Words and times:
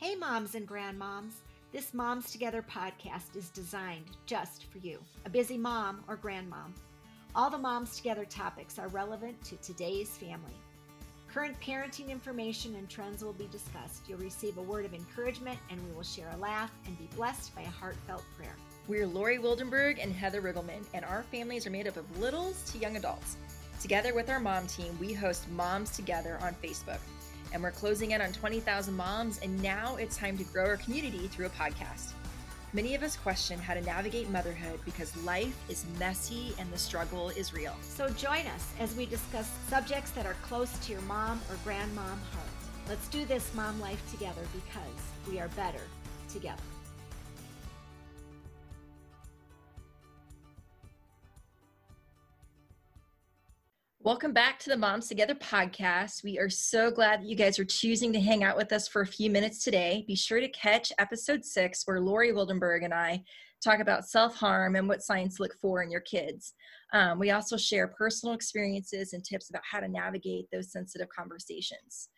Hey, 0.00 0.14
moms 0.14 0.54
and 0.54 0.66
grandmoms. 0.66 1.32
This 1.72 1.92
Moms 1.92 2.32
Together 2.32 2.62
podcast 2.62 3.36
is 3.36 3.50
designed 3.50 4.06
just 4.24 4.64
for 4.72 4.78
you, 4.78 4.98
a 5.26 5.28
busy 5.28 5.58
mom 5.58 6.02
or 6.08 6.16
grandmom. 6.16 6.72
All 7.34 7.50
the 7.50 7.58
Moms 7.58 7.98
Together 7.98 8.24
topics 8.24 8.78
are 8.78 8.88
relevant 8.88 9.44
to 9.44 9.56
today's 9.56 10.16
family. 10.16 10.54
Current 11.30 11.60
parenting 11.60 12.08
information 12.08 12.76
and 12.76 12.88
trends 12.88 13.22
will 13.22 13.34
be 13.34 13.46
discussed. 13.52 14.08
You'll 14.08 14.20
receive 14.20 14.56
a 14.56 14.62
word 14.62 14.86
of 14.86 14.94
encouragement, 14.94 15.58
and 15.68 15.78
we 15.86 15.92
will 15.92 16.02
share 16.02 16.32
a 16.34 16.38
laugh 16.38 16.72
and 16.86 16.98
be 16.98 17.14
blessed 17.14 17.54
by 17.54 17.60
a 17.60 17.68
heartfelt 17.68 18.24
prayer. 18.38 18.56
We're 18.88 19.06
Lori 19.06 19.36
Wildenberg 19.36 20.02
and 20.02 20.14
Heather 20.14 20.40
Riggleman, 20.40 20.86
and 20.94 21.04
our 21.04 21.24
families 21.24 21.66
are 21.66 21.70
made 21.70 21.86
up 21.86 21.98
of 21.98 22.18
littles 22.18 22.62
to 22.72 22.78
young 22.78 22.96
adults. 22.96 23.36
Together 23.82 24.14
with 24.14 24.30
our 24.30 24.40
mom 24.40 24.66
team, 24.66 24.96
we 24.98 25.12
host 25.12 25.46
Moms 25.50 25.90
Together 25.90 26.38
on 26.40 26.54
Facebook 26.64 27.00
and 27.52 27.62
we're 27.62 27.70
closing 27.70 28.12
in 28.12 28.20
on 28.20 28.32
20,000 28.32 28.94
moms, 28.94 29.38
and 29.42 29.62
now 29.62 29.96
it's 29.96 30.16
time 30.16 30.36
to 30.38 30.44
grow 30.44 30.66
our 30.66 30.76
community 30.76 31.28
through 31.28 31.46
a 31.46 31.50
podcast. 31.50 32.12
Many 32.72 32.94
of 32.94 33.02
us 33.02 33.16
question 33.16 33.58
how 33.58 33.74
to 33.74 33.80
navigate 33.80 34.30
motherhood 34.30 34.78
because 34.84 35.16
life 35.24 35.56
is 35.68 35.84
messy 35.98 36.54
and 36.58 36.72
the 36.72 36.78
struggle 36.78 37.30
is 37.30 37.52
real. 37.52 37.74
So 37.82 38.08
join 38.10 38.46
us 38.46 38.72
as 38.78 38.94
we 38.94 39.06
discuss 39.06 39.50
subjects 39.68 40.12
that 40.12 40.24
are 40.24 40.36
close 40.42 40.78
to 40.78 40.92
your 40.92 41.00
mom 41.02 41.40
or 41.50 41.56
grandmom 41.68 41.96
heart. 41.96 42.60
Let's 42.88 43.08
do 43.08 43.24
this 43.24 43.52
mom 43.54 43.80
life 43.80 44.08
together 44.12 44.42
because 44.52 45.28
we 45.28 45.40
are 45.40 45.48
better 45.48 45.82
together. 46.32 46.62
Welcome 54.02 54.32
back 54.32 54.58
to 54.60 54.70
the 54.70 54.78
Moms 54.78 55.08
Together 55.08 55.34
podcast. 55.34 56.24
We 56.24 56.38
are 56.38 56.48
so 56.48 56.90
glad 56.90 57.20
that 57.20 57.28
you 57.28 57.36
guys 57.36 57.58
are 57.58 57.66
choosing 57.66 58.14
to 58.14 58.20
hang 58.20 58.42
out 58.42 58.56
with 58.56 58.72
us 58.72 58.88
for 58.88 59.02
a 59.02 59.06
few 59.06 59.28
minutes 59.28 59.62
today. 59.62 60.06
Be 60.08 60.16
sure 60.16 60.40
to 60.40 60.48
catch 60.48 60.90
episode 60.98 61.44
six, 61.44 61.82
where 61.84 62.00
Lori 62.00 62.32
Wildenberg 62.32 62.82
and 62.82 62.94
I 62.94 63.22
talk 63.62 63.78
about 63.78 64.08
self 64.08 64.34
harm 64.34 64.74
and 64.74 64.88
what 64.88 65.02
signs 65.02 65.36
to 65.36 65.42
look 65.42 65.54
for 65.60 65.82
in 65.82 65.90
your 65.90 66.00
kids. 66.00 66.54
Um, 66.94 67.18
we 67.18 67.30
also 67.30 67.58
share 67.58 67.88
personal 67.88 68.34
experiences 68.34 69.12
and 69.12 69.22
tips 69.22 69.50
about 69.50 69.64
how 69.70 69.80
to 69.80 69.88
navigate 69.88 70.46
those 70.50 70.72
sensitive 70.72 71.08
conversations. 71.14 72.08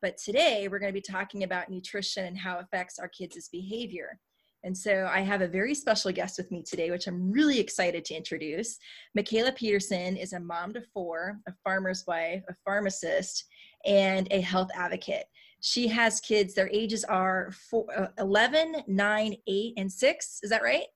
But 0.00 0.18
today, 0.18 0.68
we're 0.68 0.78
going 0.78 0.94
to 0.94 1.00
be 1.00 1.00
talking 1.00 1.42
about 1.42 1.70
nutrition 1.70 2.24
and 2.24 2.38
how 2.38 2.58
it 2.58 2.66
affects 2.66 3.00
our 3.00 3.08
kids' 3.08 3.48
behavior. 3.50 4.20
And 4.64 4.76
so 4.76 5.08
I 5.12 5.20
have 5.20 5.42
a 5.42 5.48
very 5.48 5.74
special 5.74 6.12
guest 6.12 6.38
with 6.38 6.50
me 6.50 6.62
today, 6.62 6.90
which 6.90 7.06
I'm 7.06 7.32
really 7.32 7.58
excited 7.58 8.04
to 8.06 8.14
introduce. 8.14 8.78
Michaela 9.14 9.52
Peterson 9.52 10.16
is 10.16 10.32
a 10.32 10.40
mom 10.40 10.72
to 10.74 10.82
four, 10.94 11.40
a 11.48 11.52
farmer's 11.64 12.04
wife, 12.06 12.42
a 12.48 12.54
pharmacist, 12.64 13.44
and 13.84 14.28
a 14.30 14.40
health 14.40 14.70
advocate. 14.74 15.24
She 15.60 15.88
has 15.88 16.20
kids, 16.20 16.54
their 16.54 16.70
ages 16.72 17.04
are 17.04 17.52
four, 17.70 17.86
uh, 17.96 18.08
11, 18.18 18.82
9, 18.86 19.36
8, 19.46 19.74
and 19.76 19.90
6. 19.90 20.38
Is 20.42 20.50
that 20.50 20.62
right? 20.62 20.86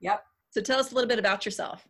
Yep. 0.00 0.22
So 0.50 0.60
tell 0.60 0.80
us 0.80 0.92
a 0.92 0.94
little 0.94 1.08
bit 1.08 1.18
about 1.18 1.44
yourself. 1.44 1.86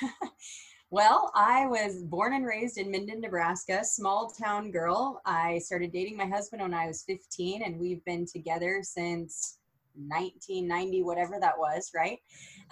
well, 0.90 1.30
I 1.34 1.66
was 1.66 2.02
born 2.04 2.34
and 2.34 2.46
raised 2.46 2.78
in 2.78 2.90
Minden, 2.90 3.20
Nebraska, 3.20 3.82
small 3.82 4.30
town 4.30 4.70
girl. 4.70 5.20
I 5.26 5.58
started 5.58 5.92
dating 5.92 6.16
my 6.16 6.26
husband 6.26 6.62
when 6.62 6.74
I 6.74 6.86
was 6.86 7.04
15, 7.06 7.62
and 7.62 7.78
we've 7.78 8.04
been 8.04 8.26
together 8.26 8.80
since 8.82 9.58
1990, 9.94 11.02
whatever 11.02 11.38
that 11.40 11.58
was, 11.58 11.90
right? 11.94 12.18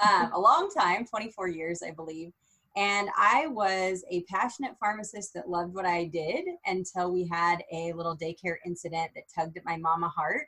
Um, 0.06 0.33
a 0.33 0.41
long 0.41 0.70
time, 0.77 1.06
24 1.06 1.48
years, 1.48 1.83
I 1.87 1.91
believe. 1.91 2.33
And 2.77 3.11
I 3.17 3.48
was 3.48 4.05
a 4.11 4.23
passionate 4.25 4.77
pharmacist 4.81 5.34
that 5.34 5.48
loved 5.48 5.75
what 5.75 5.84
I 5.84 6.06
did 6.06 6.45
until 6.67 7.12
we 7.12 7.28
had 7.31 7.62
a 7.70 7.93
little 7.93 8.17
daycare 8.17 8.56
incident 8.65 9.11
that 9.15 9.25
tugged 9.34 9.59
at 9.59 9.65
my 9.65 9.77
mama 9.77 10.09
heart. 10.09 10.47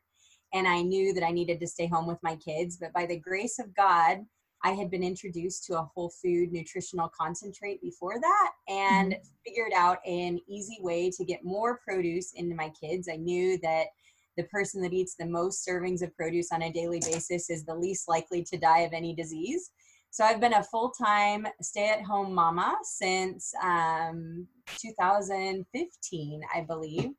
And 0.55 0.67
I 0.67 0.83
knew 0.83 1.13
that 1.13 1.25
I 1.25 1.33
needed 1.33 1.61
to 1.61 1.67
stay 1.67 1.87
home 1.87 2.07
with 2.07 2.23
my 2.23 2.37
kids. 2.37 2.79
But 2.81 2.93
by 2.93 3.07
the 3.07 3.19
grace 3.19 3.59
of 3.59 3.75
God, 3.75 4.25
I 4.63 4.71
had 4.71 4.91
been 4.91 5.03
introduced 5.03 5.67
to 5.67 5.79
a 5.79 5.91
whole 5.95 6.09
food 6.09 6.51
nutritional 6.51 7.11
concentrate 7.15 7.83
before 7.83 8.19
that 8.19 8.53
and 8.67 9.13
mm-hmm. 9.13 9.23
figured 9.45 9.73
out 9.77 9.99
an 10.07 10.41
easy 10.49 10.79
way 10.81 11.11
to 11.11 11.25
get 11.25 11.45
more 11.45 11.81
produce 11.87 12.33
into 12.33 12.55
my 12.55 12.71
kids. 12.71 13.09
I 13.13 13.17
knew 13.17 13.59
that 13.59 13.89
the 14.37 14.45
person 14.45 14.83
that 14.83 14.93
eats 14.93 15.15
the 15.15 15.27
most 15.27 15.67
servings 15.67 16.03
of 16.03 16.17
produce 16.17 16.53
on 16.53 16.63
a 16.63 16.73
daily 16.73 17.01
basis 17.01 17.51
is 17.51 17.65
the 17.65 17.75
least 17.75 18.09
likely 18.09 18.43
to 18.45 18.57
die 18.57 18.81
of 18.81 18.93
any 18.93 19.15
disease. 19.15 19.71
So 20.11 20.25
I've 20.25 20.41
been 20.41 20.55
a 20.55 20.63
full 20.63 20.91
time 20.91 21.47
stay 21.61 21.89
at 21.89 22.03
home 22.03 22.33
mama 22.33 22.77
since 22.85 23.53
um, 23.63 24.47
2015, 24.77 26.41
I 26.55 26.61
believe. 26.61 27.11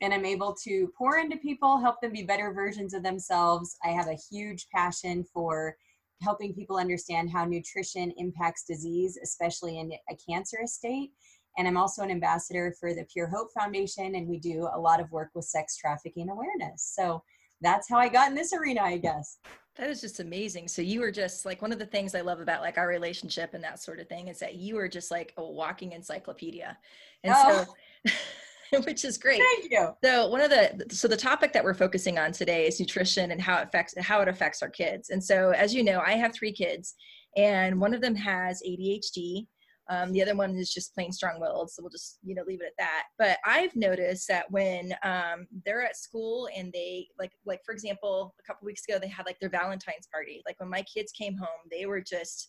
And 0.00 0.14
I'm 0.14 0.24
able 0.24 0.54
to 0.62 0.92
pour 0.96 1.18
into 1.18 1.38
people, 1.38 1.78
help 1.78 2.00
them 2.00 2.12
be 2.12 2.22
better 2.22 2.52
versions 2.52 2.94
of 2.94 3.02
themselves. 3.02 3.76
I 3.84 3.88
have 3.88 4.06
a 4.08 4.18
huge 4.30 4.68
passion 4.72 5.24
for 5.32 5.76
helping 6.22 6.54
people 6.54 6.76
understand 6.76 7.30
how 7.30 7.44
nutrition 7.44 8.12
impacts 8.16 8.64
disease, 8.64 9.18
especially 9.22 9.78
in 9.78 9.92
a 10.08 10.16
cancerous 10.16 10.74
state. 10.74 11.10
And 11.58 11.66
I'm 11.66 11.76
also 11.76 12.02
an 12.02 12.10
ambassador 12.10 12.74
for 12.78 12.94
the 12.94 13.06
Pure 13.12 13.28
Hope 13.28 13.52
Foundation, 13.52 14.14
and 14.14 14.28
we 14.28 14.38
do 14.38 14.68
a 14.74 14.78
lot 14.78 15.00
of 15.00 15.10
work 15.10 15.30
with 15.34 15.44
sex 15.44 15.76
trafficking 15.76 16.28
awareness. 16.28 16.92
So 16.94 17.22
that's 17.60 17.88
how 17.88 17.96
I 17.98 18.08
got 18.08 18.28
in 18.28 18.34
this 18.34 18.52
arena, 18.52 18.82
I 18.82 18.98
guess. 18.98 19.38
That 19.76 19.90
is 19.90 20.00
just 20.00 20.20
amazing. 20.20 20.68
So 20.68 20.82
you 20.82 21.00
were 21.00 21.10
just 21.10 21.44
like 21.44 21.60
one 21.62 21.72
of 21.72 21.78
the 21.78 21.86
things 21.86 22.14
I 22.14 22.22
love 22.22 22.40
about 22.40 22.62
like 22.62 22.78
our 22.78 22.88
relationship 22.88 23.54
and 23.54 23.62
that 23.64 23.82
sort 23.82 24.00
of 24.00 24.08
thing 24.08 24.28
is 24.28 24.38
that 24.38 24.54
you 24.54 24.76
were 24.76 24.88
just 24.88 25.10
like 25.10 25.34
a 25.36 25.44
walking 25.44 25.92
encyclopedia. 25.92 26.76
And 27.24 27.34
oh. 27.36 27.64
so 28.06 28.12
which 28.84 29.04
is 29.04 29.18
great. 29.18 29.40
Thank 29.40 29.70
you. 29.70 29.90
So 30.02 30.28
one 30.28 30.40
of 30.40 30.50
the 30.50 30.86
so 30.90 31.08
the 31.08 31.16
topic 31.16 31.52
that 31.52 31.62
we're 31.62 31.74
focusing 31.74 32.18
on 32.18 32.32
today 32.32 32.66
is 32.66 32.80
nutrition 32.80 33.30
and 33.30 33.40
how 33.40 33.58
it 33.58 33.68
affects 33.68 33.94
how 34.00 34.20
it 34.20 34.28
affects 34.28 34.62
our 34.62 34.70
kids. 34.70 35.10
And 35.10 35.22
so 35.22 35.50
as 35.50 35.74
you 35.74 35.84
know, 35.84 36.02
I 36.04 36.12
have 36.12 36.34
three 36.34 36.52
kids 36.52 36.94
and 37.36 37.80
one 37.80 37.94
of 37.94 38.00
them 38.00 38.14
has 38.14 38.62
ADHD 38.66 39.46
um, 39.88 40.12
the 40.12 40.22
other 40.22 40.34
one 40.34 40.56
is 40.56 40.72
just 40.72 40.94
plain 40.94 41.12
strong-willed, 41.12 41.70
so 41.70 41.82
we'll 41.82 41.90
just 41.90 42.18
you 42.24 42.34
know 42.34 42.42
leave 42.46 42.60
it 42.60 42.66
at 42.66 42.72
that. 42.78 43.04
But 43.18 43.38
I've 43.44 43.74
noticed 43.76 44.26
that 44.28 44.50
when 44.50 44.92
um, 45.04 45.46
they're 45.64 45.84
at 45.84 45.96
school 45.96 46.48
and 46.56 46.72
they 46.72 47.06
like 47.18 47.32
like 47.44 47.60
for 47.64 47.72
example, 47.72 48.34
a 48.40 48.42
couple 48.42 48.66
weeks 48.66 48.82
ago 48.88 48.98
they 48.98 49.08
had 49.08 49.26
like 49.26 49.38
their 49.38 49.50
Valentine's 49.50 50.08
party. 50.12 50.42
Like 50.46 50.58
when 50.58 50.70
my 50.70 50.82
kids 50.82 51.12
came 51.12 51.36
home, 51.36 51.68
they 51.70 51.86
were 51.86 52.00
just 52.00 52.48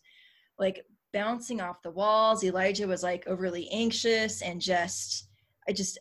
like 0.57 0.83
bouncing 1.13 1.61
off 1.61 1.83
the 1.83 1.91
walls. 1.91 2.43
Elijah 2.43 2.87
was 2.87 3.03
like 3.03 3.27
overly 3.27 3.69
anxious 3.69 4.41
and 4.41 4.59
just 4.59 5.29
I 5.69 5.73
just 5.73 5.99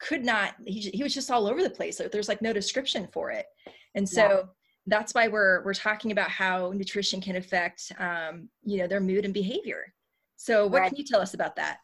could 0.00 0.24
not. 0.24 0.54
He 0.64 0.80
he 0.94 1.02
was 1.02 1.12
just 1.12 1.30
all 1.30 1.46
over 1.46 1.62
the 1.62 1.68
place. 1.68 2.00
There's 2.10 2.28
like 2.28 2.40
no 2.40 2.54
description 2.54 3.08
for 3.12 3.30
it, 3.30 3.46
and 3.94 4.08
so. 4.08 4.22
Yeah 4.22 4.42
that's 4.86 5.12
why 5.12 5.28
we're 5.28 5.62
we're 5.62 5.74
talking 5.74 6.10
about 6.10 6.30
how 6.30 6.72
nutrition 6.74 7.20
can 7.20 7.36
affect 7.36 7.92
um, 7.98 8.48
you 8.64 8.78
know 8.78 8.86
their 8.86 8.98
mood 8.98 9.26
and 9.26 9.34
behavior 9.34 9.92
so 10.40 10.66
what 10.66 10.80
right. 10.80 10.88
can 10.88 10.96
you 10.96 11.04
tell 11.04 11.20
us 11.20 11.34
about 11.34 11.54
that? 11.56 11.80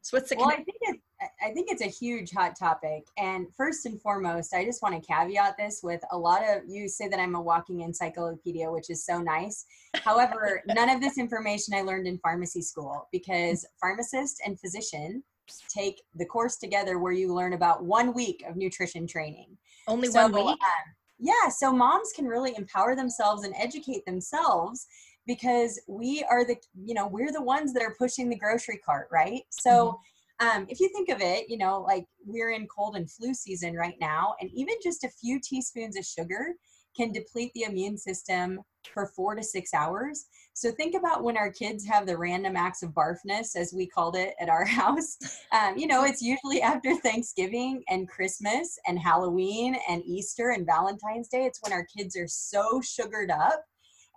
So 0.00 0.16
what's 0.16 0.30
the 0.30 0.36
well, 0.36 0.48
I 0.48 0.56
think 0.56 0.78
it, 0.80 1.00
I 1.46 1.50
think 1.52 1.70
it's 1.70 1.82
a 1.82 1.86
huge 1.86 2.30
hot 2.30 2.58
topic. 2.58 3.04
And 3.18 3.46
first 3.54 3.84
and 3.84 4.00
foremost, 4.00 4.54
I 4.54 4.64
just 4.64 4.80
want 4.82 4.94
to 4.94 5.06
caveat 5.06 5.58
this 5.58 5.80
with 5.82 6.00
a 6.10 6.16
lot 6.16 6.40
of 6.42 6.62
you 6.66 6.88
say 6.88 7.08
that 7.08 7.20
I'm 7.20 7.34
a 7.34 7.40
walking 7.42 7.82
encyclopedia, 7.82 8.70
which 8.70 8.88
is 8.88 9.04
so 9.04 9.20
nice. 9.20 9.66
However, 9.96 10.62
none 10.66 10.88
of 10.88 11.02
this 11.02 11.18
information 11.18 11.74
I 11.74 11.82
learned 11.82 12.06
in 12.06 12.16
pharmacy 12.20 12.62
school 12.62 13.06
because 13.12 13.66
pharmacist 13.78 14.40
and 14.46 14.58
physician 14.58 15.22
take 15.68 16.00
the 16.14 16.24
course 16.24 16.56
together 16.56 16.98
where 16.98 17.12
you 17.12 17.34
learn 17.34 17.52
about 17.52 17.84
one 17.84 18.14
week 18.14 18.42
of 18.48 18.56
nutrition 18.56 19.06
training. 19.06 19.58
Only 19.86 20.08
so, 20.08 20.22
one 20.22 20.32
week. 20.32 20.46
Um, 20.46 20.94
yeah, 21.18 21.50
so 21.50 21.70
moms 21.70 22.12
can 22.16 22.24
really 22.24 22.56
empower 22.56 22.96
themselves 22.96 23.44
and 23.44 23.54
educate 23.58 24.06
themselves 24.06 24.86
because 25.30 25.80
we 25.86 26.24
are 26.28 26.44
the 26.44 26.56
you 26.74 26.92
know 26.92 27.06
we're 27.06 27.30
the 27.30 27.40
ones 27.40 27.72
that 27.72 27.84
are 27.84 27.94
pushing 27.96 28.28
the 28.28 28.36
grocery 28.36 28.80
cart 28.84 29.06
right? 29.12 29.42
So 29.50 30.00
mm-hmm. 30.40 30.48
um, 30.48 30.66
if 30.68 30.80
you 30.80 30.88
think 30.88 31.08
of 31.08 31.20
it 31.20 31.48
you 31.48 31.56
know 31.56 31.84
like 31.86 32.04
we're 32.26 32.50
in 32.50 32.66
cold 32.66 32.96
and 32.96 33.08
flu 33.08 33.32
season 33.32 33.76
right 33.76 33.94
now 34.00 34.34
and 34.40 34.50
even 34.52 34.74
just 34.82 35.04
a 35.04 35.08
few 35.20 35.38
teaspoons 35.40 35.96
of 35.96 36.04
sugar 36.04 36.54
can 36.96 37.12
deplete 37.12 37.52
the 37.54 37.62
immune 37.62 37.96
system 37.96 38.58
for 38.92 39.06
four 39.14 39.36
to 39.36 39.42
six 39.44 39.72
hours. 39.72 40.26
So 40.54 40.72
think 40.72 40.96
about 40.96 41.22
when 41.22 41.36
our 41.36 41.52
kids 41.52 41.86
have 41.86 42.06
the 42.06 42.18
random 42.18 42.56
acts 42.56 42.82
of 42.82 42.92
barfness 42.92 43.54
as 43.54 43.72
we 43.72 43.86
called 43.86 44.16
it 44.16 44.34
at 44.40 44.48
our 44.48 44.64
house. 44.80 45.16
Um, 45.52 45.76
you 45.76 45.86
know 45.86 46.04
it's 46.04 46.22
usually 46.22 46.60
after 46.60 46.96
thanksgiving 46.96 47.84
and 47.88 48.08
christmas 48.08 48.76
and 48.88 48.98
halloween 48.98 49.76
and 49.88 50.02
easter 50.04 50.50
and 50.50 50.66
valentine's 50.66 51.28
day. 51.28 51.44
It's 51.44 51.60
when 51.62 51.72
our 51.72 51.86
kids 51.96 52.16
are 52.16 52.26
so 52.26 52.80
sugared 52.80 53.30
up 53.30 53.64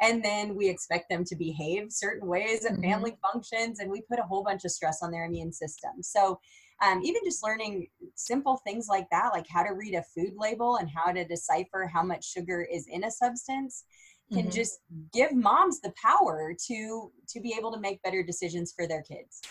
and 0.02 0.24
then 0.24 0.56
we 0.56 0.68
expect 0.68 1.10
them 1.10 1.24
to 1.24 1.36
behave 1.36 1.88
certain 1.92 2.28
ways 2.28 2.66
at 2.66 2.74
mm-hmm. 2.74 2.84
family 2.84 3.18
functions 3.22 3.80
and 3.80 3.90
we 3.92 4.02
put 4.02 4.20
a 4.20 4.24
whole 4.24 4.44
bunch 4.44 4.66
of 4.66 4.72
stress 4.72 5.02
on 5.02 5.12
their 5.12 5.26
immune 5.26 5.52
system 5.52 5.92
so 6.02 6.40
um, 6.84 7.02
even 7.04 7.22
just 7.24 7.44
learning 7.44 7.88
simple 8.16 8.58
things 8.66 8.88
like 8.90 9.08
that 9.12 9.32
like 9.34 9.46
how 9.48 9.64
to 9.64 9.74
read 9.74 9.96
a 9.96 10.04
food 10.16 10.34
label 10.38 10.78
and 10.78 10.90
how 10.90 11.12
to 11.12 11.26
decipher 11.26 11.90
how 11.92 12.04
much 12.04 12.26
sugar 12.26 12.68
is 12.72 12.88
in 12.88 13.04
a 13.04 13.12
substance 13.12 13.86
can 14.32 14.44
mm-hmm. 14.44 14.52
just 14.52 14.80
give 15.14 15.34
moms 15.34 15.80
the 15.82 15.94
power 16.02 16.54
to 16.68 17.12
to 17.28 17.40
be 17.40 17.56
able 17.58 17.72
to 17.72 17.80
make 17.80 18.02
better 18.04 18.24
decisions 18.24 18.74
for 18.76 18.88
their 18.88 19.02
kids 19.04 19.42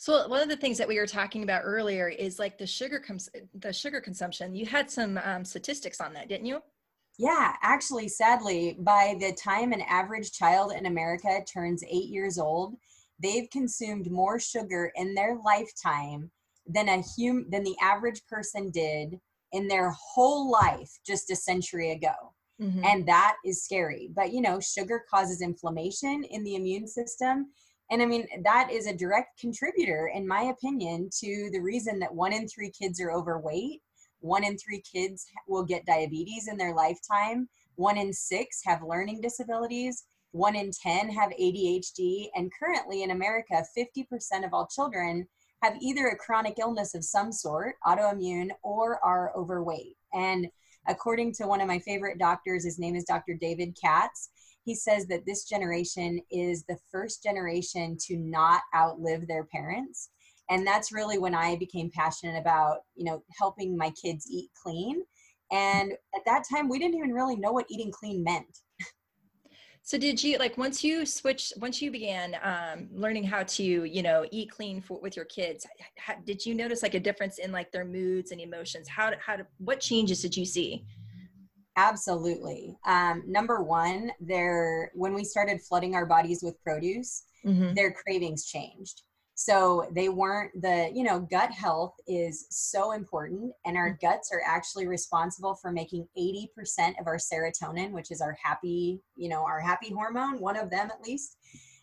So 0.00 0.28
one 0.28 0.40
of 0.40 0.48
the 0.48 0.56
things 0.56 0.78
that 0.78 0.86
we 0.86 0.96
were 0.96 1.08
talking 1.08 1.42
about 1.42 1.62
earlier 1.64 2.08
is 2.08 2.38
like 2.38 2.56
the 2.56 2.66
sugar 2.68 3.00
comes 3.00 3.28
the 3.52 3.72
sugar 3.72 4.00
consumption. 4.00 4.54
You 4.54 4.64
had 4.64 4.88
some 4.88 5.18
um, 5.24 5.44
statistics 5.44 6.00
on 6.00 6.12
that, 6.12 6.28
didn't 6.28 6.46
you? 6.46 6.62
Yeah, 7.18 7.54
actually, 7.62 8.08
sadly, 8.08 8.76
by 8.78 9.16
the 9.18 9.32
time 9.32 9.72
an 9.72 9.82
average 9.82 10.32
child 10.32 10.72
in 10.72 10.86
America 10.86 11.40
turns 11.52 11.82
eight 11.82 12.08
years 12.08 12.38
old, 12.38 12.76
they've 13.20 13.50
consumed 13.50 14.10
more 14.10 14.38
sugar 14.38 14.92
in 14.94 15.14
their 15.14 15.36
lifetime 15.44 16.30
than 16.66 16.88
a 16.88 17.02
hum 17.02 17.46
than 17.50 17.64
the 17.64 17.76
average 17.82 18.24
person 18.26 18.70
did 18.70 19.18
in 19.52 19.66
their 19.66 19.90
whole 19.90 20.50
life 20.50 20.90
just 21.04 21.30
a 21.30 21.36
century 21.36 21.90
ago. 21.90 22.14
Mm-hmm. 22.62 22.84
And 22.84 23.08
that 23.08 23.36
is 23.44 23.64
scary. 23.64 24.10
But 24.14 24.32
you 24.32 24.40
know, 24.40 24.60
sugar 24.60 25.02
causes 25.10 25.42
inflammation 25.42 26.24
in 26.30 26.44
the 26.44 26.54
immune 26.54 26.86
system. 26.86 27.48
And 27.90 28.02
I 28.02 28.06
mean, 28.06 28.28
that 28.44 28.70
is 28.70 28.86
a 28.86 28.96
direct 28.96 29.40
contributor, 29.40 30.10
in 30.14 30.28
my 30.28 30.42
opinion, 30.42 31.08
to 31.20 31.50
the 31.52 31.60
reason 31.60 31.98
that 32.00 32.14
one 32.14 32.32
in 32.32 32.46
three 32.46 32.70
kids 32.70 33.00
are 33.00 33.10
overweight, 33.10 33.80
one 34.20 34.44
in 34.44 34.56
three 34.58 34.80
kids 34.80 35.26
will 35.46 35.64
get 35.64 35.86
diabetes 35.86 36.48
in 36.48 36.56
their 36.56 36.74
lifetime, 36.74 37.48
one 37.76 37.96
in 37.96 38.12
six 38.12 38.60
have 38.64 38.82
learning 38.82 39.20
disabilities, 39.20 40.04
one 40.32 40.56
in 40.56 40.70
10 40.70 41.10
have 41.10 41.30
ADHD, 41.30 42.28
and 42.34 42.52
currently 42.58 43.02
in 43.02 43.12
America, 43.12 43.64
50% 43.76 44.44
of 44.44 44.52
all 44.52 44.66
children 44.66 45.26
have 45.62 45.76
either 45.80 46.08
a 46.08 46.16
chronic 46.16 46.58
illness 46.58 46.94
of 46.94 47.04
some 47.04 47.32
sort, 47.32 47.76
autoimmune, 47.86 48.50
or 48.62 49.02
are 49.04 49.32
overweight. 49.36 49.96
And 50.12 50.48
according 50.86 51.32
to 51.34 51.46
one 51.46 51.60
of 51.60 51.66
my 51.66 51.78
favorite 51.78 52.18
doctors, 52.18 52.64
his 52.64 52.78
name 52.78 52.94
is 52.94 53.04
Dr. 53.04 53.34
David 53.40 53.76
Katz, 53.80 54.30
he 54.64 54.74
says 54.74 55.06
that 55.06 55.24
this 55.24 55.44
generation 55.44 56.20
is 56.30 56.64
the 56.64 56.78
first 56.92 57.22
generation 57.22 57.96
to 58.02 58.16
not 58.16 58.60
outlive 58.76 59.26
their 59.26 59.44
parents. 59.44 60.10
And 60.50 60.66
that's 60.66 60.92
really 60.92 61.18
when 61.18 61.34
I 61.34 61.56
became 61.56 61.90
passionate 61.94 62.38
about, 62.38 62.78
you 62.94 63.04
know, 63.04 63.22
helping 63.38 63.76
my 63.76 63.90
kids 64.02 64.26
eat 64.30 64.50
clean. 64.62 65.02
And 65.50 65.92
at 66.14 66.24
that 66.26 66.44
time, 66.50 66.68
we 66.68 66.78
didn't 66.78 66.96
even 66.96 67.12
really 67.12 67.36
know 67.36 67.52
what 67.52 67.66
eating 67.70 67.90
clean 67.90 68.22
meant. 68.24 68.58
So 69.88 69.96
did 69.96 70.22
you 70.22 70.36
like 70.36 70.58
once 70.58 70.84
you 70.84 71.06
switched 71.06 71.54
once 71.56 71.80
you 71.80 71.90
began 71.90 72.36
um, 72.42 72.90
learning 72.92 73.24
how 73.24 73.42
to 73.42 73.62
you 73.62 74.02
know 74.02 74.26
eat 74.30 74.50
clean 74.50 74.82
for, 74.82 75.00
with 75.00 75.16
your 75.16 75.24
kids? 75.24 75.66
How, 75.96 76.14
did 76.26 76.44
you 76.44 76.54
notice 76.54 76.82
like 76.82 76.92
a 76.92 77.00
difference 77.00 77.38
in 77.38 77.52
like 77.52 77.72
their 77.72 77.86
moods 77.86 78.30
and 78.30 78.38
emotions? 78.38 78.86
How 78.86 79.12
how 79.18 79.38
what 79.56 79.80
changes 79.80 80.20
did 80.20 80.36
you 80.36 80.44
see? 80.44 80.84
Absolutely. 81.78 82.76
Um, 82.84 83.22
number 83.26 83.62
one, 83.62 84.12
there 84.20 84.90
when 84.92 85.14
we 85.14 85.24
started 85.24 85.62
flooding 85.62 85.94
our 85.94 86.04
bodies 86.04 86.40
with 86.42 86.62
produce, 86.62 87.22
mm-hmm. 87.46 87.72
their 87.72 87.90
cravings 87.92 88.44
changed 88.44 89.04
so 89.40 89.86
they 89.92 90.08
weren't 90.08 90.50
the 90.62 90.90
you 90.92 91.04
know 91.04 91.20
gut 91.20 91.52
health 91.52 91.94
is 92.08 92.46
so 92.50 92.90
important 92.90 93.52
and 93.64 93.76
our 93.76 93.90
mm. 93.92 94.00
guts 94.00 94.32
are 94.32 94.42
actually 94.44 94.88
responsible 94.88 95.54
for 95.54 95.70
making 95.70 96.08
80% 96.18 97.00
of 97.00 97.06
our 97.06 97.18
serotonin 97.18 97.92
which 97.92 98.10
is 98.10 98.20
our 98.20 98.36
happy 98.42 99.00
you 99.14 99.28
know 99.28 99.44
our 99.44 99.60
happy 99.60 99.92
hormone 99.92 100.40
one 100.40 100.56
of 100.56 100.70
them 100.70 100.90
at 100.90 101.06
least. 101.06 101.36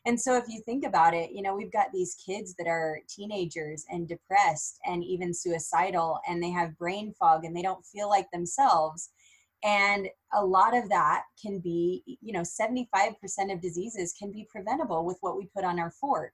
And 0.06 0.20
so 0.20 0.36
if 0.36 0.44
you 0.50 0.60
think 0.66 0.86
about 0.86 1.14
it 1.14 1.32
you 1.32 1.42
know 1.42 1.56
we've 1.56 1.72
got 1.72 1.94
these 1.94 2.18
kids 2.26 2.56
that 2.56 2.68
are 2.68 3.00
teenagers 3.08 3.86
and 3.90 4.06
depressed 4.06 4.78
and 4.86 5.02
even 5.06 5.34
suicidal 5.34 6.20
and 6.28 6.44
they 6.44 6.52
have 6.52 6.78
brain 6.78 7.14
fog 7.18 7.46
and 7.46 7.56
they 7.56 7.62
don't 7.62 7.86
feel 7.86 8.10
like 8.10 8.30
themselves. 8.32 9.12
And 9.64 10.10
a 10.34 10.46
lot 10.46 10.76
of 10.76 10.90
that 10.90 11.24
can 11.42 11.60
be 11.60 12.04
you 12.20 12.34
know 12.34 12.42
75% 12.42 13.16
of 13.50 13.62
diseases 13.62 14.14
can 14.20 14.30
be 14.30 14.46
preventable 14.50 15.06
with 15.06 15.20
what 15.22 15.38
we 15.38 15.46
put 15.56 15.64
on 15.64 15.80
our 15.80 15.92
fork 15.92 16.34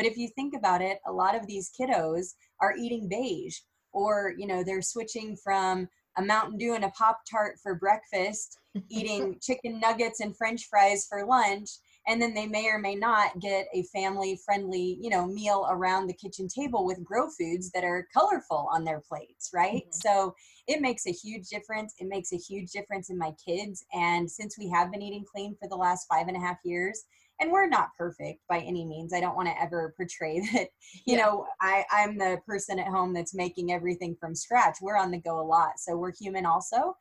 but 0.00 0.06
if 0.06 0.16
you 0.16 0.28
think 0.28 0.54
about 0.56 0.80
it, 0.80 0.98
a 1.06 1.12
lot 1.12 1.36
of 1.36 1.46
these 1.46 1.70
kiddos 1.78 2.28
are 2.62 2.74
eating 2.74 3.06
beige 3.06 3.58
or, 3.92 4.32
you 4.38 4.46
know, 4.46 4.64
they're 4.64 4.80
switching 4.80 5.36
from 5.36 5.86
a 6.16 6.22
Mountain 6.22 6.56
Dew 6.56 6.72
and 6.72 6.86
a 6.86 6.90
Pop 6.92 7.20
Tart 7.30 7.56
for 7.62 7.74
breakfast, 7.74 8.58
eating 8.88 9.36
chicken 9.42 9.78
nuggets 9.78 10.20
and 10.20 10.34
french 10.34 10.68
fries 10.70 11.06
for 11.06 11.26
lunch, 11.26 11.68
and 12.06 12.20
then 12.20 12.32
they 12.32 12.46
may 12.46 12.68
or 12.68 12.78
may 12.78 12.94
not 12.94 13.38
get 13.40 13.66
a 13.74 13.82
family 13.94 14.40
friendly, 14.42 14.96
you 15.02 15.10
know, 15.10 15.26
meal 15.26 15.66
around 15.68 16.06
the 16.06 16.14
kitchen 16.14 16.48
table 16.48 16.86
with 16.86 17.04
grow 17.04 17.28
foods 17.38 17.70
that 17.72 17.84
are 17.84 18.08
colorful 18.10 18.70
on 18.72 18.84
their 18.84 19.02
plates, 19.06 19.50
right? 19.52 19.82
Mm-hmm. 19.82 20.08
So 20.08 20.34
it 20.66 20.80
makes 20.80 21.06
a 21.06 21.12
huge 21.12 21.48
difference. 21.48 21.92
It 21.98 22.08
makes 22.08 22.32
a 22.32 22.38
huge 22.38 22.70
difference 22.70 23.10
in 23.10 23.18
my 23.18 23.34
kids. 23.46 23.84
And 23.92 24.30
since 24.30 24.56
we 24.58 24.70
have 24.70 24.90
been 24.90 25.02
eating 25.02 25.26
clean 25.30 25.56
for 25.60 25.68
the 25.68 25.76
last 25.76 26.06
five 26.10 26.28
and 26.28 26.38
a 26.38 26.40
half 26.40 26.56
years, 26.64 27.04
and 27.40 27.50
we're 27.50 27.66
not 27.66 27.88
perfect 27.96 28.40
by 28.48 28.58
any 28.58 28.84
means 28.84 29.12
i 29.12 29.20
don't 29.20 29.36
want 29.36 29.48
to 29.48 29.62
ever 29.62 29.94
portray 29.96 30.40
that 30.52 30.68
you 31.06 31.16
yeah. 31.16 31.24
know 31.24 31.46
i 31.60 31.84
i'm 31.90 32.16
the 32.16 32.38
person 32.46 32.78
at 32.78 32.86
home 32.86 33.12
that's 33.12 33.34
making 33.34 33.72
everything 33.72 34.16
from 34.20 34.34
scratch 34.34 34.76
we're 34.80 34.96
on 34.96 35.10
the 35.10 35.18
go 35.18 35.40
a 35.40 35.42
lot 35.42 35.78
so 35.78 35.96
we're 35.96 36.12
human 36.12 36.46
also 36.46 36.94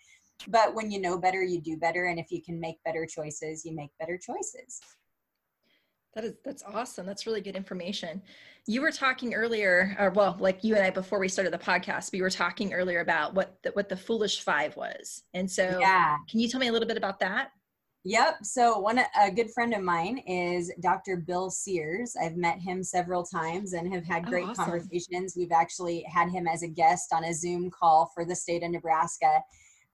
but 0.47 0.73
when 0.73 0.89
you 0.89 1.01
know 1.01 1.17
better 1.17 1.43
you 1.43 1.61
do 1.61 1.77
better 1.77 2.05
and 2.05 2.19
if 2.19 2.31
you 2.31 2.41
can 2.41 2.59
make 2.59 2.81
better 2.83 3.05
choices 3.05 3.65
you 3.65 3.75
make 3.75 3.91
better 3.99 4.17
choices 4.17 4.79
that 6.15 6.23
is 6.23 6.33
that's 6.43 6.63
awesome 6.63 7.05
that's 7.05 7.25
really 7.25 7.41
good 7.41 7.55
information 7.55 8.21
you 8.65 8.81
were 8.81 8.91
talking 8.91 9.33
earlier 9.33 9.95
or 9.99 10.09
well 10.11 10.35
like 10.39 10.63
you 10.63 10.75
and 10.75 10.83
i 10.83 10.89
before 10.89 11.19
we 11.19 11.27
started 11.27 11.53
the 11.53 11.57
podcast 11.57 12.11
we 12.11 12.21
were 12.21 12.29
talking 12.29 12.73
earlier 12.73 13.01
about 13.01 13.33
what 13.33 13.57
the, 13.63 13.69
what 13.71 13.89
the 13.89 13.97
foolish 13.97 14.41
five 14.41 14.75
was 14.75 15.23
and 15.33 15.49
so 15.49 15.77
yeah. 15.79 16.17
can 16.29 16.39
you 16.39 16.47
tell 16.47 16.59
me 16.59 16.67
a 16.67 16.71
little 16.71 16.87
bit 16.87 16.97
about 16.97 17.19
that 17.19 17.51
Yep. 18.05 18.37
So 18.43 18.79
one 18.79 18.99
a 19.19 19.29
good 19.29 19.51
friend 19.51 19.73
of 19.73 19.81
mine 19.81 20.19
is 20.19 20.71
Dr. 20.79 21.17
Bill 21.17 21.49
Sears. 21.49 22.15
I've 22.21 22.37
met 22.37 22.57
him 22.59 22.81
several 22.81 23.23
times 23.23 23.73
and 23.73 23.93
have 23.93 24.05
had 24.05 24.23
oh, 24.25 24.29
great 24.29 24.45
oh, 24.45 24.51
awesome. 24.51 24.65
conversations. 24.65 25.35
We've 25.35 25.51
actually 25.51 26.05
had 26.09 26.29
him 26.29 26.47
as 26.47 26.63
a 26.63 26.67
guest 26.67 27.11
on 27.13 27.25
a 27.25 27.33
Zoom 27.33 27.69
call 27.69 28.09
for 28.15 28.23
the 28.23 28.35
state 28.35 28.63
of 28.63 28.71
Nebraska. 28.71 29.41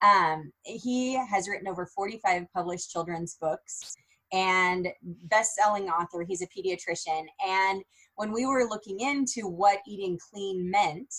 Um, 0.02 0.52
he 0.62 1.14
has 1.14 1.48
written 1.48 1.66
over 1.66 1.86
45 1.86 2.44
published 2.54 2.90
children's 2.90 3.36
books 3.40 3.96
and 4.32 4.88
best-selling 5.02 5.88
author. 5.88 6.24
He's 6.28 6.42
a 6.42 6.46
pediatrician. 6.46 7.24
And 7.44 7.82
when 8.16 8.32
we 8.32 8.46
were 8.46 8.68
looking 8.68 9.00
into 9.00 9.48
what 9.48 9.78
eating 9.86 10.18
clean 10.30 10.70
meant, 10.70 11.12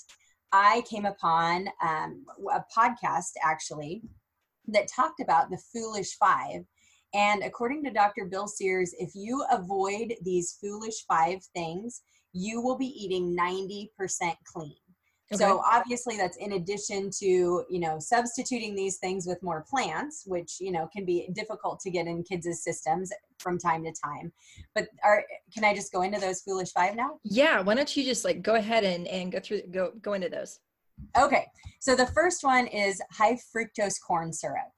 I 0.53 0.83
came 0.89 1.05
upon 1.05 1.67
um, 1.83 2.23
a 2.53 2.63
podcast 2.75 3.31
actually 3.43 4.03
that 4.67 4.87
talked 4.87 5.19
about 5.19 5.49
the 5.49 5.61
foolish 5.73 6.15
five 6.17 6.63
and 7.13 7.43
according 7.43 7.83
to 7.85 7.91
Dr. 7.91 8.25
Bill 8.25 8.47
Sears, 8.47 8.93
if 8.99 9.11
you 9.15 9.43
avoid 9.51 10.13
these 10.23 10.57
foolish 10.61 11.05
five 11.07 11.43
things, 11.55 12.01
you 12.33 12.61
will 12.61 12.77
be 12.77 12.87
eating 12.87 13.35
90% 13.35 13.89
clean. 14.45 14.75
Okay. 15.33 15.43
So 15.43 15.61
obviously 15.69 16.15
that's 16.15 16.37
in 16.37 16.53
addition 16.53 17.09
to, 17.19 17.25
you 17.69 17.79
know, 17.79 17.99
substituting 17.99 18.75
these 18.75 18.97
things 18.97 19.25
with 19.27 19.43
more 19.43 19.65
plants, 19.69 20.23
which, 20.25 20.57
you 20.61 20.71
know, 20.71 20.87
can 20.95 21.03
be 21.03 21.29
difficult 21.33 21.81
to 21.81 21.89
get 21.89 22.07
in 22.07 22.23
kids' 22.23 22.63
systems 22.63 23.11
from 23.37 23.59
time 23.59 23.83
to 23.83 23.91
time. 23.91 24.31
But 24.73 24.87
are 25.03 25.25
can 25.53 25.65
I 25.65 25.75
just 25.75 25.91
go 25.91 26.03
into 26.03 26.19
those 26.19 26.41
foolish 26.41 26.71
five 26.71 26.95
now? 26.95 27.19
Yeah, 27.23 27.59
why 27.59 27.75
don't 27.75 27.97
you 27.97 28.05
just 28.05 28.23
like 28.23 28.41
go 28.41 28.55
ahead 28.55 28.85
and, 28.85 29.05
and 29.07 29.29
go 29.29 29.39
through 29.41 29.63
go 29.69 29.91
go 30.01 30.13
into 30.13 30.29
those. 30.29 30.59
Okay. 31.17 31.45
So 31.81 31.93
the 31.93 32.07
first 32.07 32.43
one 32.45 32.65
is 32.67 33.01
high 33.11 33.37
fructose 33.53 33.95
corn 34.05 34.31
syrup. 34.31 34.71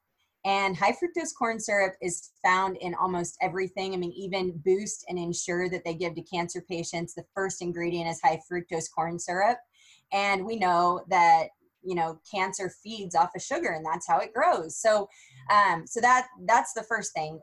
And 0.45 0.75
high 0.75 0.93
fructose 0.93 1.35
corn 1.37 1.59
syrup 1.59 1.95
is 2.01 2.31
found 2.43 2.77
in 2.77 2.95
almost 2.95 3.37
everything. 3.41 3.93
I 3.93 3.97
mean, 3.97 4.13
even 4.13 4.61
Boost 4.63 5.05
and 5.09 5.19
Ensure 5.19 5.69
that 5.69 5.83
they 5.83 5.93
give 5.93 6.15
to 6.15 6.21
cancer 6.21 6.63
patients, 6.67 7.13
the 7.13 7.25
first 7.35 7.61
ingredient 7.61 8.09
is 8.09 8.21
high 8.21 8.39
fructose 8.49 8.85
corn 8.93 9.19
syrup. 9.19 9.57
And 10.13 10.45
we 10.45 10.55
know 10.55 11.01
that 11.09 11.49
you 11.81 11.95
know 11.95 12.19
cancer 12.29 12.71
feeds 12.83 13.15
off 13.15 13.35
of 13.35 13.41
sugar 13.41 13.69
and 13.69 13.85
that's 13.85 14.05
how 14.05 14.19
it 14.19 14.33
grows 14.33 14.75
so 14.75 15.07
um, 15.49 15.87
so 15.87 16.01
that 16.01 16.27
that's 16.45 16.73
the 16.73 16.83
first 16.83 17.13
thing 17.13 17.39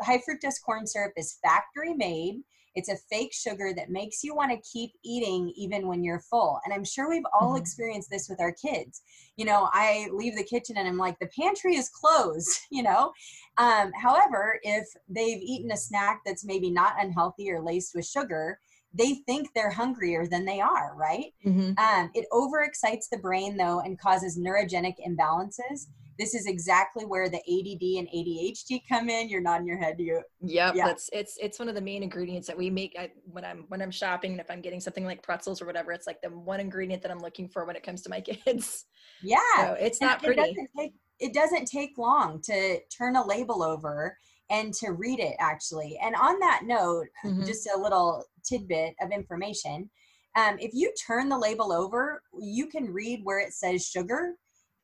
high 0.00 0.18
fructose 0.18 0.62
corn 0.64 0.86
syrup 0.86 1.12
is 1.16 1.38
factory 1.42 1.94
made 1.94 2.40
it's 2.74 2.88
a 2.88 2.96
fake 3.10 3.32
sugar 3.32 3.72
that 3.74 3.90
makes 3.90 4.22
you 4.22 4.34
want 4.34 4.50
to 4.50 4.70
keep 4.70 4.92
eating 5.04 5.52
even 5.56 5.86
when 5.86 6.04
you're 6.04 6.20
full. 6.20 6.60
And 6.64 6.72
I'm 6.72 6.84
sure 6.84 7.08
we've 7.08 7.22
all 7.32 7.50
mm-hmm. 7.50 7.60
experienced 7.62 8.10
this 8.10 8.28
with 8.28 8.40
our 8.40 8.52
kids. 8.52 9.02
You 9.36 9.44
know, 9.44 9.68
I 9.72 10.08
leave 10.12 10.36
the 10.36 10.44
kitchen 10.44 10.76
and 10.76 10.86
I'm 10.86 10.98
like, 10.98 11.18
the 11.18 11.30
pantry 11.38 11.76
is 11.76 11.88
closed, 11.88 12.60
you 12.70 12.82
know? 12.82 13.12
Um, 13.58 13.92
however, 14.00 14.58
if 14.62 14.86
they've 15.08 15.40
eaten 15.42 15.72
a 15.72 15.76
snack 15.76 16.20
that's 16.24 16.44
maybe 16.44 16.70
not 16.70 16.94
unhealthy 16.98 17.50
or 17.50 17.60
laced 17.60 17.94
with 17.94 18.06
sugar, 18.06 18.58
they 18.92 19.14
think 19.26 19.48
they're 19.54 19.70
hungrier 19.70 20.26
than 20.26 20.44
they 20.44 20.60
are, 20.60 20.94
right? 20.96 21.32
Mm-hmm. 21.46 21.78
Um, 21.78 22.10
it 22.14 22.26
overexcites 22.32 23.08
the 23.10 23.18
brain, 23.18 23.56
though, 23.56 23.80
and 23.80 24.00
causes 24.00 24.38
neurogenic 24.38 24.94
imbalances 25.06 25.86
this 26.20 26.34
is 26.34 26.46
exactly 26.46 27.06
where 27.06 27.30
the 27.30 27.38
ADD 27.38 27.98
and 27.98 28.06
ADHD 28.08 28.82
come 28.86 29.08
in. 29.08 29.30
You're 29.30 29.40
nodding 29.40 29.66
your 29.66 29.78
head. 29.78 29.96
You. 29.98 30.20
Yep. 30.42 30.74
Yeah. 30.74 30.86
That's 30.86 31.08
it's 31.14 31.38
it's 31.40 31.58
one 31.58 31.70
of 31.70 31.74
the 31.74 31.80
main 31.80 32.02
ingredients 32.02 32.46
that 32.46 32.58
we 32.58 32.68
make 32.68 32.94
I, 32.98 33.10
when 33.24 33.42
I'm 33.42 33.64
when 33.68 33.80
I'm 33.80 33.90
shopping. 33.90 34.32
And 34.32 34.40
if 34.40 34.50
I'm 34.50 34.60
getting 34.60 34.80
something 34.80 35.06
like 35.06 35.22
pretzels 35.22 35.62
or 35.62 35.66
whatever, 35.66 35.92
it's 35.92 36.06
like 36.06 36.20
the 36.20 36.28
one 36.28 36.60
ingredient 36.60 37.02
that 37.02 37.10
I'm 37.10 37.20
looking 37.20 37.48
for 37.48 37.64
when 37.64 37.74
it 37.74 37.82
comes 37.82 38.02
to 38.02 38.10
my 38.10 38.20
kids. 38.44 38.84
Yeah. 39.22 39.38
So 39.56 39.76
it's 39.80 40.02
not 40.02 40.22
pretty. 40.22 40.42
It 40.42 40.44
doesn't, 40.44 40.70
take, 40.78 40.92
it 41.20 41.32
doesn't 41.32 41.64
take 41.64 41.96
long 41.96 42.42
to 42.42 42.80
turn 42.94 43.16
a 43.16 43.26
label 43.26 43.62
over 43.62 44.18
and 44.50 44.74
to 44.74 44.92
read 44.92 45.20
it 45.20 45.36
actually. 45.38 45.98
And 46.02 46.14
on 46.16 46.38
that 46.40 46.62
note, 46.64 47.06
mm-hmm. 47.24 47.44
just 47.44 47.68
a 47.74 47.78
little 47.78 48.24
tidbit 48.44 48.94
of 49.00 49.10
information 49.10 49.90
Um, 50.36 50.58
if 50.60 50.72
you 50.74 50.92
turn 51.06 51.28
the 51.28 51.38
label 51.38 51.72
over, 51.72 52.22
you 52.40 52.66
can 52.66 52.92
read 52.92 53.20
where 53.24 53.40
it 53.40 53.52
says 53.52 53.86
sugar. 53.86 54.36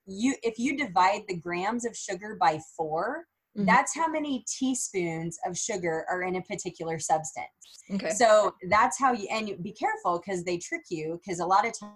You, 0.07 0.35
if 0.43 0.59
you 0.59 0.77
divide 0.77 1.23
the 1.29 1.37
grams 1.37 1.85
of 1.85 1.97
sugar 1.97 2.37
by 2.41 2.59
4 2.77 3.27
Mhm. 3.57 3.67
that's 3.67 3.95
how 3.95 4.07
many 4.07 4.45
teaspoons 4.47 5.39
of 5.47 5.57
sugar 5.57 6.05
are 6.11 6.23
in 6.23 6.37
a 6.37 6.43
particular 6.43 6.99
substance. 6.99 7.49
Okay. 7.95 8.11
So 8.11 8.55
that's 8.69 8.99
how 8.99 9.13
you, 9.13 9.27
and 9.31 9.63
be 9.63 9.73
careful 9.73 10.19
because 10.19 10.45
they 10.45 10.59
trick 10.59 10.83
you 10.91 11.19
because 11.23 11.41
a 11.41 11.47
lot 11.47 11.67
of 11.67 11.73
times 11.79 11.95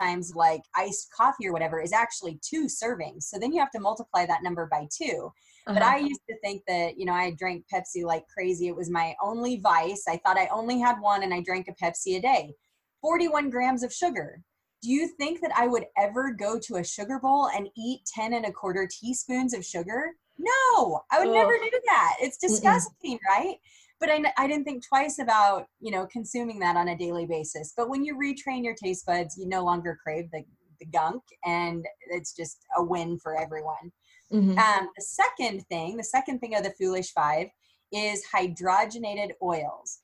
times 0.00 0.34
like 0.34 0.62
iced 0.76 1.08
coffee 1.16 1.46
or 1.48 1.52
whatever 1.52 1.80
is 1.80 1.92
actually 1.92 2.40
two 2.42 2.66
servings. 2.66 3.24
So 3.24 3.38
then 3.38 3.52
you 3.52 3.60
have 3.60 3.70
to 3.72 3.80
multiply 3.80 4.26
that 4.26 4.42
number 4.42 4.68
by 4.70 4.88
two. 4.96 5.32
But 5.66 5.82
Uh-huh. 5.82 5.96
I 5.96 5.98
used 5.98 6.22
to 6.28 6.36
think 6.40 6.62
that, 6.66 6.98
you 6.98 7.04
know, 7.04 7.12
I 7.12 7.32
drank 7.38 7.66
Pepsi 7.72 8.04
like 8.04 8.24
crazy. 8.28 8.68
It 8.68 8.76
was 8.76 8.90
my 8.90 9.14
only 9.22 9.56
vice. 9.58 10.04
I 10.08 10.16
thought 10.18 10.38
I 10.38 10.48
only 10.48 10.78
had 10.80 11.00
one 11.00 11.22
and 11.22 11.34
I 11.34 11.42
drank 11.42 11.68
a 11.68 11.74
Pepsi 11.74 12.16
a 12.16 12.20
day. 12.20 12.54
41 13.02 13.50
grams 13.50 13.82
of 13.82 13.92
sugar. 13.92 14.42
Do 14.82 14.90
you 14.90 15.08
think 15.08 15.40
that 15.42 15.52
I 15.54 15.66
would 15.66 15.84
ever 15.98 16.32
go 16.32 16.58
to 16.58 16.76
a 16.76 16.84
sugar 16.84 17.18
bowl 17.18 17.48
and 17.54 17.68
eat 17.76 18.00
10 18.06 18.32
and 18.32 18.46
a 18.46 18.52
quarter 18.52 18.88
teaspoons 18.90 19.52
of 19.52 19.64
sugar? 19.64 20.14
No, 20.38 21.02
I 21.12 21.18
would 21.18 21.34
never 21.34 21.52
do 21.58 21.80
that. 21.86 22.16
It's 22.20 22.38
disgusting, 22.38 23.18
right? 23.28 23.56
But 24.00 24.10
I, 24.10 24.32
I 24.38 24.46
didn't 24.46 24.64
think 24.64 24.86
twice 24.86 25.18
about, 25.18 25.66
you 25.78 25.90
know, 25.90 26.06
consuming 26.06 26.58
that 26.60 26.76
on 26.76 26.88
a 26.88 26.96
daily 26.96 27.26
basis. 27.26 27.74
But 27.76 27.90
when 27.90 28.04
you 28.04 28.16
retrain 28.16 28.64
your 28.64 28.74
taste 28.74 29.04
buds, 29.06 29.36
you 29.36 29.46
no 29.46 29.62
longer 29.62 29.98
crave 30.02 30.30
the, 30.32 30.42
the 30.80 30.86
gunk 30.86 31.22
and 31.44 31.84
it's 32.08 32.34
just 32.34 32.64
a 32.76 32.82
win 32.82 33.18
for 33.18 33.38
everyone. 33.38 33.92
Mhm. 34.32 34.56
Um, 34.58 34.88
the 34.96 35.02
second 35.02 35.66
thing, 35.68 35.96
the 35.96 36.04
second 36.04 36.38
thing 36.38 36.54
of 36.54 36.62
the 36.62 36.74
foolish 36.78 37.12
five 37.12 37.48
is 37.92 38.24
hydrogenated 38.34 39.32
oils. 39.42 40.00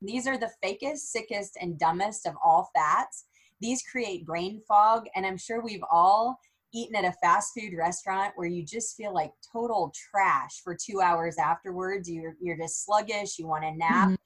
These 0.00 0.26
are 0.26 0.38
the 0.38 0.52
fakest, 0.64 0.98
sickest, 0.98 1.56
and 1.60 1.78
dumbest 1.78 2.26
of 2.26 2.34
all 2.44 2.70
fats. 2.74 3.24
These 3.60 3.82
create 3.82 4.26
brain 4.26 4.62
fog, 4.68 5.06
and 5.14 5.26
I'm 5.26 5.38
sure 5.38 5.60
we've 5.60 5.84
all 5.90 6.38
eaten 6.76 6.94
at 6.96 7.04
a 7.04 7.16
fast 7.22 7.52
food 7.58 7.72
restaurant 7.76 8.32
where 8.36 8.46
you 8.46 8.62
just 8.62 8.96
feel 8.96 9.14
like 9.14 9.32
total 9.52 9.92
trash 10.10 10.60
for 10.62 10.76
two 10.76 11.00
hours 11.00 11.38
afterwards. 11.38 12.10
You're 12.10 12.36
you're 12.40 12.56
just 12.56 12.84
sluggish. 12.84 13.38
You 13.38 13.46
want 13.46 13.64
to 13.64 13.72
nap. 13.72 14.08
Mhm. 14.10 14.16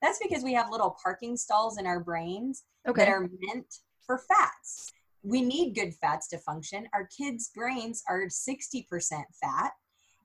That's 0.00 0.18
because 0.22 0.44
we 0.44 0.54
have 0.54 0.70
little 0.70 0.96
parking 1.02 1.36
stalls 1.36 1.76
in 1.78 1.86
our 1.86 2.00
brains 2.00 2.64
Okay. 2.86 3.04
that 3.04 3.10
are 3.10 3.28
meant 3.40 3.80
for 4.06 4.18
fats. 4.18 4.92
We 5.24 5.42
need 5.42 5.74
good 5.74 5.94
fats 5.94 6.28
to 6.28 6.38
function. 6.38 6.88
Our 6.92 7.06
kids' 7.08 7.50
brains 7.52 8.02
are 8.08 8.28
60% 8.28 9.24
fat. 9.34 9.72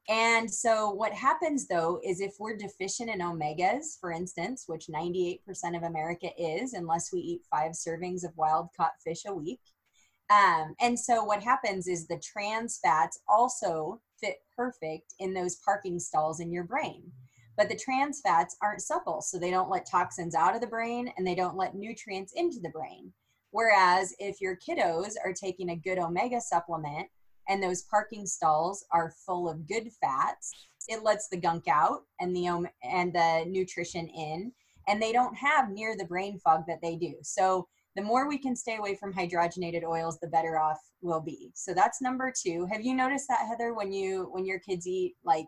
And 0.10 0.54
so, 0.54 0.92
what 0.92 1.14
happens 1.14 1.68
though 1.68 2.00
is 2.04 2.20
if 2.20 2.36
we're 2.40 2.58
deficient 2.58 3.10
in 3.10 3.20
omegas, 3.20 3.98
for 4.00 4.12
instance, 4.12 4.66
which 4.68 4.88
98% 4.90 5.76
of 5.76 5.84
America 5.84 6.30
is, 6.38 6.74
unless 6.74 7.12
we 7.12 7.20
eat 7.20 7.42
five 7.50 7.72
servings 7.72 8.24
of 8.24 8.36
wild 8.38 8.68
caught 8.78 9.02
fish 9.04 9.24
a 9.26 9.34
week. 9.34 9.62
Um, 10.30 10.76
and 10.80 10.98
so, 10.98 11.24
what 11.24 11.44
happens 11.44 11.88
is 11.88 12.08
the 12.08 12.22
trans 12.24 12.80
fats 12.82 13.20
also 13.28 14.02
fit 14.20 14.38
perfect 14.56 15.14
in 15.20 15.34
those 15.34 15.58
parking 15.58 16.00
stalls 16.00 16.40
in 16.40 16.52
your 16.52 16.64
brain. 16.64 17.12
But 17.58 17.70
the 17.70 17.76
trans 17.78 18.22
fats 18.22 18.56
aren't 18.62 18.82
supple, 18.82 19.22
so 19.22 19.38
they 19.38 19.52
don't 19.52 19.70
let 19.70 19.86
toxins 19.86 20.34
out 20.34 20.56
of 20.56 20.62
the 20.62 20.68
brain 20.68 21.12
and 21.18 21.28
they 21.28 21.36
don't 21.36 21.58
let 21.58 21.76
nutrients 21.76 22.34
into 22.36 22.60
the 22.60 22.70
brain. 22.70 23.14
Whereas 23.52 24.16
if 24.18 24.42
your 24.42 24.58
kiddos 24.58 25.14
are 25.24 25.34
taking 25.34 25.70
a 25.70 25.76
good 25.76 26.00
omega 26.00 26.42
supplement 26.42 27.08
and 27.48 27.62
those 27.62 27.84
parking 27.84 28.26
stalls 28.26 28.86
are 28.92 29.14
full 29.26 29.48
of 29.48 29.68
good 29.68 29.92
fats, 30.02 30.52
it 30.88 31.04
lets 31.04 31.28
the 31.28 31.38
gunk 31.38 31.68
out 31.68 32.02
and 32.20 32.36
the 32.36 32.48
om- 32.48 32.68
and 32.84 33.14
the 33.14 33.46
nutrition 33.48 34.08
in, 34.08 34.52
and 34.88 35.02
they 35.02 35.12
don't 35.12 35.36
have 35.36 35.70
near 35.70 35.96
the 35.96 36.06
brain 36.06 36.40
fog 36.40 36.64
that 36.68 36.82
they 36.82 36.96
do. 36.96 37.14
So 37.22 37.68
the 37.96 38.02
more 38.02 38.28
we 38.28 38.38
can 38.38 38.56
stay 38.56 38.78
away 38.78 38.96
from 38.96 39.14
hydrogenated 39.14 39.84
oils, 39.84 40.20
the 40.20 40.28
better 40.28 40.58
off 40.60 40.80
we'll 41.02 41.22
be. 41.22 41.52
So 41.54 41.74
that's 41.74 42.02
number 42.02 42.32
two. 42.36 42.68
Have 42.72 42.82
you 42.82 42.94
noticed 42.96 43.28
that 43.30 43.46
Heather 43.48 43.74
when 43.74 43.92
you 43.92 44.30
when 44.32 44.46
your 44.46 44.60
kids 44.60 44.88
eat 44.88 45.16
like 45.24 45.46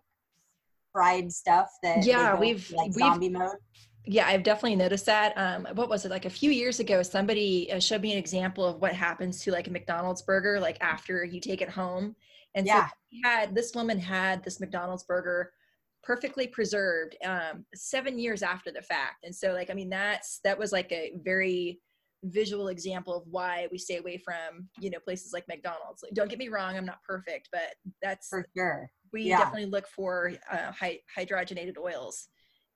fried 0.92 1.32
stuff 1.32 1.70
that 1.84 2.06
Yeah, 2.06 2.38
we've- 2.40 2.74
like 2.76 2.92
we've- 2.96 3.30
mode? 3.30 3.58
Yeah, 4.08 4.28
I've 4.28 4.44
definitely 4.44 4.76
noticed 4.76 5.08
that. 5.08 5.36
Um, 5.36 5.68
what 5.74 5.90
was 5.90 6.06
it 6.06 6.12
like 6.12 6.26
a 6.26 6.30
few 6.30 6.52
years 6.52 6.80
ago? 6.80 7.02
Somebody 7.02 7.72
uh, 7.72 7.80
showed 7.80 8.02
me 8.02 8.12
an 8.12 8.20
example 8.20 8.64
of 8.64 8.80
what 8.80 8.94
happens 8.94 9.42
to 9.42 9.52
like 9.52 9.68
a 9.68 9.72
McDonald's 9.72 10.22
burger, 10.22 10.60
like 10.60 10.78
after 10.80 11.24
you 11.24 11.40
take 11.42 11.62
it 11.62 11.70
home. 11.70 12.16
And 12.54 12.68
Yeah. 12.68 12.88
so 12.88 12.94
we 13.12 13.22
had 13.24 13.56
this 13.56 13.74
woman 13.74 13.98
had 13.98 14.44
this 14.44 14.60
McDonald's 14.60 15.04
burger 15.04 15.52
perfectly 16.04 16.46
preserved 16.46 17.18
um, 17.26 17.66
seven 17.74 18.20
years 18.20 18.44
after 18.44 18.72
the 18.72 18.82
fact. 18.84 19.24
And 19.24 19.36
so, 19.36 19.54
like, 19.54 19.72
I 19.72 19.74
mean, 19.74 19.90
that's 19.90 20.40
that 20.44 20.60
was 20.60 20.72
like 20.72 20.92
a 20.92 21.14
very 21.24 21.82
visual 22.26 22.68
example 22.70 23.16
of 23.16 23.24
why 23.28 23.68
we 23.72 23.78
stay 23.78 23.98
away 23.98 24.18
from 24.18 24.68
you 24.80 24.90
know 24.90 25.00
places 25.00 25.34
like 25.34 25.48
McDonald's. 25.48 26.04
Like, 26.04 26.14
don't 26.14 26.30
get 26.30 26.40
me 26.40 26.50
wrong, 26.50 26.76
I'm 26.78 26.86
not 26.86 27.02
perfect, 27.08 27.50
but 27.52 27.76
that's 28.02 28.28
For 28.30 28.46
sure. 28.56 28.90
we 29.14 29.24
yeah. 29.24 29.38
definitely 29.40 29.66
look 29.68 29.88
for 29.88 30.34
uh, 30.52 30.72
hy- 30.72 31.00
hydrogenated 31.18 31.78
oils 31.78 32.28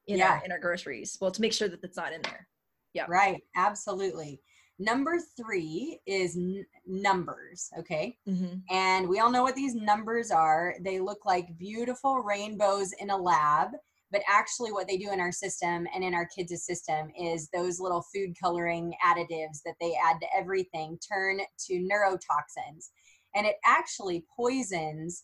in 0.08 0.18
Yeah. 0.18 0.34
our 0.34 0.46
in 0.46 0.52
our 0.52 0.60
groceries. 0.60 1.18
Well, 1.20 1.32
to 1.32 1.42
make 1.42 1.54
sure 1.54 1.68
that 1.70 1.80
it's 1.84 1.98
not 1.98 2.14
in 2.14 2.22
there. 2.24 2.48
Yeah. 2.94 3.06
Right, 3.08 3.42
absolutely. 3.56 4.42
Number 4.82 5.18
three 5.38 6.00
is 6.08 6.38
n- 6.38 6.66
numbers, 6.88 7.70
okay? 7.78 8.18
Mm-hmm. 8.28 8.60
And 8.74 9.10
we 9.10 9.20
all 9.20 9.30
know 9.30 9.44
what 9.44 9.56
these 9.56 9.76
numbers 9.76 10.32
are. 10.32 10.74
They 10.82 11.00
look 11.00 11.26
like 11.26 11.58
beautiful 11.58 12.22
rainbows 12.22 12.94
in 12.94 13.10
a 13.10 13.18
lab, 13.18 13.70
but 14.12 14.22
actually, 14.28 14.72
what 14.72 14.88
they 14.88 14.98
do 14.98 15.12
in 15.12 15.20
our 15.20 15.32
system 15.32 15.88
and 15.94 16.04
in 16.04 16.14
our 16.14 16.26
kids' 16.26 16.66
system 16.66 17.10
is 17.20 17.50
those 17.54 17.80
little 17.80 18.04
food 18.14 18.34
coloring 18.42 18.94
additives 19.06 19.62
that 19.66 19.76
they 19.80 19.96
add 20.04 20.18
to 20.22 20.28
everything 20.36 20.98
turn 21.08 21.40
to 21.68 21.74
neurotoxins. 21.74 22.90
And 23.36 23.46
it 23.46 23.56
actually 23.66 24.26
poisons 24.36 25.24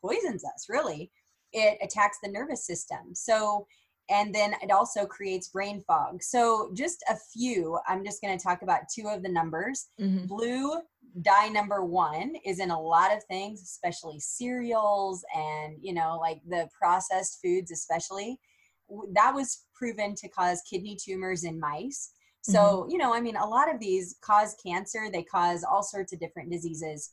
poisons 0.00 0.44
us, 0.44 0.66
really. 0.68 1.10
It 1.52 1.78
attacks 1.82 2.18
the 2.22 2.30
nervous 2.30 2.66
system. 2.66 3.14
So 3.14 3.66
and 4.10 4.34
then 4.34 4.54
it 4.62 4.70
also 4.70 5.06
creates 5.06 5.48
brain 5.48 5.82
fog. 5.86 6.22
So, 6.22 6.70
just 6.74 7.02
a 7.08 7.16
few, 7.32 7.78
I'm 7.86 8.04
just 8.04 8.22
going 8.22 8.36
to 8.36 8.42
talk 8.42 8.62
about 8.62 8.88
two 8.92 9.08
of 9.08 9.22
the 9.22 9.28
numbers. 9.28 9.88
Mm-hmm. 10.00 10.26
Blue 10.26 10.80
dye 11.22 11.48
number 11.48 11.84
one 11.84 12.34
is 12.44 12.60
in 12.60 12.70
a 12.70 12.80
lot 12.80 13.14
of 13.14 13.24
things, 13.24 13.62
especially 13.62 14.20
cereals 14.20 15.24
and, 15.34 15.76
you 15.80 15.94
know, 15.94 16.18
like 16.20 16.40
the 16.48 16.68
processed 16.78 17.38
foods, 17.42 17.70
especially. 17.70 18.38
That 19.12 19.34
was 19.34 19.66
proven 19.74 20.14
to 20.16 20.28
cause 20.28 20.62
kidney 20.68 20.96
tumors 20.96 21.44
in 21.44 21.60
mice. 21.60 22.10
So, 22.42 22.86
you 22.88 22.96
know, 22.96 23.12
I 23.12 23.20
mean, 23.20 23.36
a 23.36 23.46
lot 23.46 23.72
of 23.72 23.78
these 23.78 24.16
cause 24.22 24.56
cancer, 24.64 25.10
they 25.12 25.22
cause 25.22 25.64
all 25.64 25.82
sorts 25.82 26.14
of 26.14 26.20
different 26.20 26.50
diseases. 26.50 27.12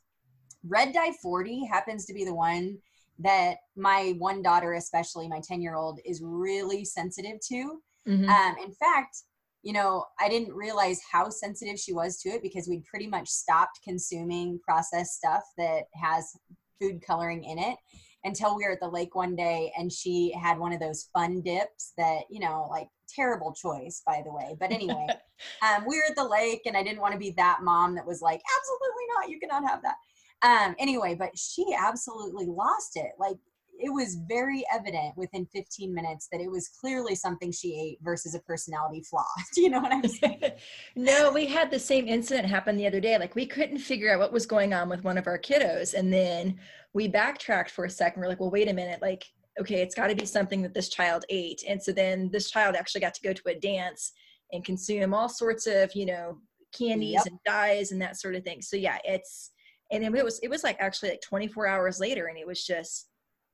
Red 0.66 0.94
dye 0.94 1.12
40 1.22 1.66
happens 1.66 2.06
to 2.06 2.14
be 2.14 2.24
the 2.24 2.34
one 2.34 2.78
that 3.18 3.56
my 3.76 4.14
one 4.18 4.42
daughter, 4.42 4.74
especially 4.74 5.28
my 5.28 5.40
10 5.46 5.60
year 5.60 5.74
old, 5.74 6.00
is 6.04 6.20
really 6.22 6.84
sensitive 6.84 7.38
to. 7.48 7.80
Mm-hmm. 8.06 8.28
Um, 8.28 8.56
in 8.62 8.72
fact, 8.72 9.22
you 9.62 9.72
know, 9.72 10.04
I 10.20 10.28
didn't 10.28 10.54
realize 10.54 11.00
how 11.10 11.28
sensitive 11.28 11.78
she 11.78 11.92
was 11.92 12.20
to 12.22 12.28
it 12.28 12.42
because 12.42 12.68
we'd 12.68 12.84
pretty 12.84 13.08
much 13.08 13.28
stopped 13.28 13.80
consuming 13.82 14.60
processed 14.62 15.16
stuff 15.16 15.42
that 15.58 15.84
has 16.00 16.36
food 16.80 17.02
coloring 17.04 17.42
in 17.44 17.58
it 17.58 17.76
until 18.24 18.56
we 18.56 18.64
were 18.64 18.72
at 18.72 18.80
the 18.80 18.88
lake 18.88 19.14
one 19.14 19.34
day 19.34 19.72
and 19.78 19.92
she 19.92 20.32
had 20.40 20.58
one 20.58 20.72
of 20.72 20.80
those 20.80 21.08
fun 21.12 21.40
dips 21.42 21.92
that, 21.96 22.22
you 22.30 22.40
know, 22.40 22.66
like 22.70 22.88
terrible 23.08 23.52
choice, 23.52 24.02
by 24.06 24.22
the 24.24 24.32
way. 24.32 24.56
But 24.58 24.72
anyway, 24.72 25.06
um, 25.62 25.84
we 25.86 25.96
were 25.96 26.10
at 26.10 26.16
the 26.16 26.28
lake 26.28 26.62
and 26.66 26.76
I 26.76 26.82
didn't 26.82 27.00
want 27.00 27.12
to 27.12 27.18
be 27.18 27.30
that 27.32 27.60
mom 27.62 27.94
that 27.94 28.06
was 28.06 28.20
like, 28.22 28.40
absolutely 28.56 29.04
not, 29.14 29.30
you 29.30 29.40
cannot 29.40 29.68
have 29.68 29.82
that. 29.82 29.96
Um, 30.42 30.74
anyway, 30.78 31.14
but 31.14 31.36
she 31.36 31.64
absolutely 31.78 32.46
lost 32.46 32.96
it. 32.96 33.12
Like 33.18 33.36
it 33.78 33.90
was 33.90 34.16
very 34.28 34.64
evident 34.72 35.16
within 35.16 35.46
15 35.46 35.92
minutes 35.92 36.28
that 36.32 36.40
it 36.40 36.50
was 36.50 36.68
clearly 36.68 37.14
something 37.14 37.52
she 37.52 37.78
ate 37.78 37.98
versus 38.02 38.34
a 38.34 38.40
personality 38.40 39.02
flaw. 39.02 39.26
Do 39.54 39.62
you 39.62 39.70
know 39.70 39.80
what 39.80 39.92
I'm 39.92 40.06
saying? 40.08 40.40
no, 40.96 41.30
we 41.32 41.46
had 41.46 41.70
the 41.70 41.78
same 41.78 42.06
incident 42.08 42.48
happen 42.48 42.76
the 42.76 42.86
other 42.86 43.00
day. 43.00 43.18
Like 43.18 43.34
we 43.34 43.46
couldn't 43.46 43.78
figure 43.78 44.12
out 44.12 44.18
what 44.18 44.32
was 44.32 44.46
going 44.46 44.72
on 44.72 44.88
with 44.88 45.04
one 45.04 45.18
of 45.18 45.26
our 45.26 45.38
kiddos. 45.38 45.94
And 45.94 46.12
then 46.12 46.58
we 46.92 47.08
backtracked 47.08 47.70
for 47.70 47.84
a 47.84 47.90
second. 47.90 48.22
We're 48.22 48.28
like, 48.28 48.40
well, 48.40 48.50
wait 48.50 48.68
a 48.68 48.72
minute. 48.72 49.02
Like, 49.02 49.24
okay, 49.60 49.82
it's 49.82 49.94
got 49.94 50.08
to 50.08 50.14
be 50.14 50.26
something 50.26 50.62
that 50.62 50.74
this 50.74 50.88
child 50.88 51.24
ate. 51.28 51.62
And 51.68 51.82
so 51.82 51.92
then 51.92 52.30
this 52.30 52.50
child 52.50 52.76
actually 52.76 53.00
got 53.02 53.14
to 53.14 53.22
go 53.22 53.32
to 53.32 53.48
a 53.48 53.54
dance 53.58 54.12
and 54.52 54.64
consume 54.64 55.12
all 55.12 55.28
sorts 55.28 55.66
of, 55.66 55.94
you 55.94 56.06
know, 56.06 56.38
candies 56.76 57.14
Yep. 57.14 57.26
and 57.26 57.38
dyes 57.44 57.92
and 57.92 58.00
that 58.02 58.18
sort 58.18 58.34
of 58.34 58.44
thing. 58.44 58.62
So 58.62 58.76
yeah, 58.76 58.98
it's, 59.04 59.50
and 59.90 60.02
then 60.02 60.14
it 60.14 60.24
was, 60.24 60.38
it 60.40 60.48
was 60.48 60.64
like 60.64 60.76
actually 60.80 61.10
like 61.10 61.20
24 61.22 61.66
hours 61.66 62.00
later 62.00 62.26
and 62.26 62.38
it 62.38 62.46
was 62.46 62.64
just 62.64 63.08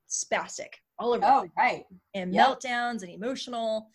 spastic 0.09 0.69
all 0.99 1.13
over 1.13 1.25
Oh, 1.25 1.47
right. 1.57 1.85
and 2.13 2.33
yep. 2.33 2.47
meltdowns 2.47 3.01
and 3.03 3.11
emotional. 3.11 3.89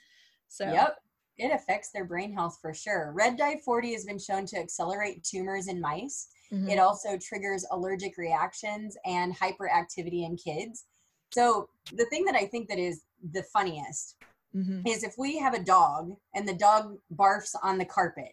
So 0.49 0.65
Yep. 0.71 0.97
It 1.41 1.53
affects 1.53 1.91
their 1.93 2.05
brain 2.05 2.33
health 2.33 2.59
for 2.61 2.75
sure. 2.75 3.13
Red 3.15 3.37
dye 3.37 3.61
40 3.65 3.93
has 3.93 4.05
been 4.05 4.19
shown 4.19 4.45
to 4.47 4.59
accelerate 4.59 5.23
tumors 5.23 5.69
in 5.69 5.81
mice. 5.81 6.29
mhm. 6.53 6.69
It 6.69 6.79
also 6.81 7.17
triggers 7.17 7.65
allergic 7.71 8.19
reactions 8.19 8.97
and 9.05 9.37
hyperactivity 9.37 10.25
in 10.27 10.37
kids. 10.37 10.87
So 11.33 11.69
the 11.93 12.07
thing 12.07 12.25
that 12.25 12.35
I 12.35 12.47
think 12.47 12.69
that 12.69 12.79
is 12.79 13.03
the 13.33 13.45
funniest 13.53 14.17
mm-hmm. 14.55 14.85
is 14.87 15.05
if 15.05 15.15
we 15.17 15.39
have 15.39 15.55
a 15.55 15.63
dog 15.63 16.13
and 16.35 16.49
the 16.49 16.55
dog 16.55 16.97
barfs 17.15 17.55
on 17.63 17.79
the 17.79 17.85
carpet, 17.85 18.33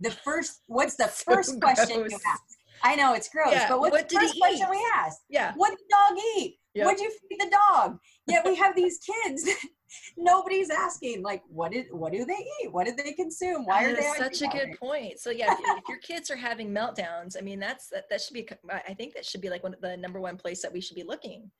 the 0.00 0.10
first, 0.10 0.60
what's 0.66 0.94
the 0.96 1.08
so 1.08 1.32
first 1.34 1.58
gross. 1.58 1.74
question 1.74 2.04
you 2.08 2.18
ask? 2.26 2.42
I 2.82 2.96
know 2.96 3.14
it's 3.14 3.28
gross, 3.28 3.52
yeah. 3.52 3.68
but 3.68 3.80
what's 3.80 3.92
what 3.92 4.08
the 4.08 4.16
first 4.16 4.38
question 4.38 4.66
we 4.70 4.84
ask? 4.96 5.18
Yeah. 5.28 5.52
What 5.56 5.70
did 5.70 5.78
the 5.78 5.94
dog 5.94 6.18
eat? 6.36 6.56
Yep. 6.74 6.86
What'd 6.86 7.00
you 7.00 7.10
feed 7.28 7.40
the 7.40 7.56
dog? 7.72 7.98
Yet 8.26 8.44
we 8.44 8.54
have 8.56 8.76
these 8.76 8.98
kids. 8.98 9.48
Nobody's 10.16 10.70
asking 10.70 11.22
like, 11.22 11.42
what 11.48 11.72
did 11.72 11.86
what 11.90 12.12
do 12.12 12.24
they 12.24 12.46
eat? 12.62 12.72
What 12.72 12.86
did 12.86 12.96
they 12.96 13.12
consume? 13.12 13.64
Why 13.64 13.86
are 13.86 13.96
they? 13.96 14.02
Such 14.16 14.42
a 14.42 14.46
good 14.46 14.78
point. 14.78 15.18
So 15.18 15.30
yeah, 15.30 15.52
if, 15.52 15.58
if, 15.58 15.88
your 15.88 15.98
kids 15.98 16.30
are 16.30 16.36
having 16.36 16.70
meltdowns, 16.70 17.36
I 17.36 17.40
mean, 17.40 17.58
that's 17.58 17.88
that, 17.88 18.08
that 18.08 18.20
should 18.20 18.34
be. 18.34 18.48
I 18.70 18.94
think 18.94 19.14
that 19.14 19.24
should 19.24 19.40
be 19.40 19.50
like 19.50 19.64
one 19.64 19.74
of 19.74 19.80
the 19.80 19.96
number 19.96 20.20
one 20.20 20.36
place 20.36 20.62
that 20.62 20.72
we 20.72 20.80
should 20.80 20.94
be 20.94 21.02
looking. 21.02 21.50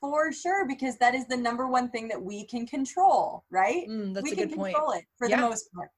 For 0.00 0.32
sure, 0.32 0.66
because 0.66 0.98
that 0.98 1.14
is 1.14 1.26
the 1.26 1.36
number 1.36 1.68
one 1.68 1.88
thing 1.90 2.08
that 2.08 2.20
we 2.20 2.44
can 2.44 2.66
control, 2.66 3.44
right? 3.50 3.88
Mm, 3.88 4.14
that's 4.14 4.24
we 4.24 4.32
a 4.32 4.34
can 4.34 4.48
good 4.48 4.54
control 4.54 4.86
point. 4.88 5.02
it 5.02 5.04
for 5.16 5.28
yeah. 5.28 5.36
the 5.36 5.42
most 5.42 5.68
part. 5.72 5.90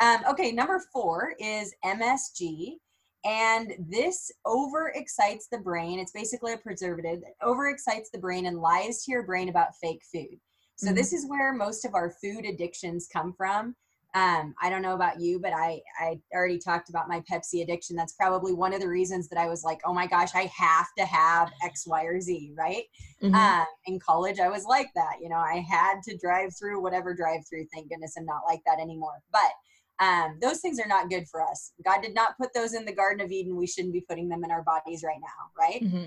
Um, 0.00 0.22
okay, 0.30 0.50
number 0.50 0.82
four 0.92 1.34
is 1.38 1.74
MSG. 1.84 2.76
And 3.24 3.74
this 3.78 4.30
overexcites 4.46 5.48
the 5.50 5.58
brain. 5.58 5.98
It's 5.98 6.12
basically 6.12 6.54
a 6.54 6.58
preservative 6.58 7.20
that 7.20 7.46
overexcites 7.46 8.10
the 8.12 8.18
brain 8.18 8.46
and 8.46 8.58
lies 8.58 9.04
to 9.04 9.12
your 9.12 9.24
brain 9.24 9.48
about 9.48 9.76
fake 9.76 10.02
food. 10.10 10.38
So, 10.76 10.86
mm-hmm. 10.86 10.96
this 10.96 11.12
is 11.12 11.28
where 11.28 11.52
most 11.52 11.84
of 11.84 11.94
our 11.94 12.10
food 12.10 12.46
addictions 12.46 13.08
come 13.12 13.34
from. 13.34 13.76
Um, 14.14 14.54
I 14.60 14.70
don't 14.70 14.82
know 14.82 14.94
about 14.94 15.20
you, 15.20 15.38
but 15.38 15.52
I, 15.52 15.80
I 16.00 16.18
already 16.34 16.58
talked 16.58 16.88
about 16.88 17.08
my 17.08 17.22
Pepsi 17.30 17.62
addiction. 17.62 17.94
That's 17.94 18.14
probably 18.14 18.52
one 18.52 18.72
of 18.72 18.80
the 18.80 18.88
reasons 18.88 19.28
that 19.28 19.38
I 19.38 19.46
was 19.46 19.62
like, 19.62 19.80
oh 19.84 19.94
my 19.94 20.06
gosh, 20.06 20.30
I 20.34 20.50
have 20.56 20.88
to 20.98 21.04
have 21.04 21.52
X, 21.62 21.86
Y, 21.86 22.04
or 22.04 22.20
Z, 22.20 22.52
right? 22.56 22.84
Mm-hmm. 23.22 23.34
Um, 23.34 23.66
in 23.86 24.00
college, 24.00 24.40
I 24.40 24.48
was 24.48 24.64
like 24.64 24.88
that. 24.96 25.16
You 25.20 25.28
know, 25.28 25.36
I 25.36 25.64
had 25.68 26.00
to 26.08 26.16
drive 26.16 26.50
through 26.58 26.82
whatever 26.82 27.14
drive 27.14 27.42
through. 27.48 27.66
Thank 27.72 27.88
goodness 27.88 28.14
I'm 28.18 28.24
not 28.24 28.42
like 28.48 28.62
that 28.66 28.80
anymore. 28.80 29.20
But 29.30 29.52
um, 30.00 30.38
those 30.40 30.60
things 30.60 30.80
are 30.80 30.88
not 30.88 31.10
good 31.10 31.28
for 31.28 31.42
us. 31.42 31.72
God 31.84 32.00
did 32.00 32.14
not 32.14 32.36
put 32.38 32.52
those 32.54 32.74
in 32.74 32.84
the 32.84 32.94
Garden 32.94 33.24
of 33.24 33.30
Eden. 33.30 33.56
We 33.56 33.66
shouldn't 33.66 33.92
be 33.92 34.00
putting 34.00 34.28
them 34.28 34.42
in 34.44 34.50
our 34.50 34.62
bodies 34.62 35.02
right 35.04 35.20
now, 35.20 35.62
right? 35.62 35.82
Mm-hmm. 35.82 36.06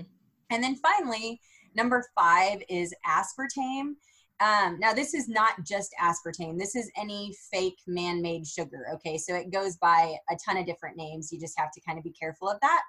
And 0.50 0.62
then 0.62 0.76
finally, 0.76 1.40
number 1.74 2.04
five 2.16 2.62
is 2.68 2.92
aspartame. 3.06 3.94
Um, 4.40 4.78
now, 4.80 4.92
this 4.92 5.14
is 5.14 5.28
not 5.28 5.64
just 5.64 5.94
aspartame. 6.02 6.58
This 6.58 6.74
is 6.74 6.90
any 6.96 7.32
fake 7.52 7.78
man-made 7.86 8.46
sugar. 8.46 8.86
Okay, 8.94 9.16
so 9.16 9.34
it 9.34 9.52
goes 9.52 9.76
by 9.76 10.16
a 10.28 10.36
ton 10.44 10.56
of 10.56 10.66
different 10.66 10.96
names. 10.96 11.30
You 11.32 11.38
just 11.38 11.58
have 11.58 11.70
to 11.72 11.80
kind 11.80 11.96
of 11.96 12.04
be 12.04 12.12
careful 12.12 12.48
of 12.48 12.58
that. 12.60 12.82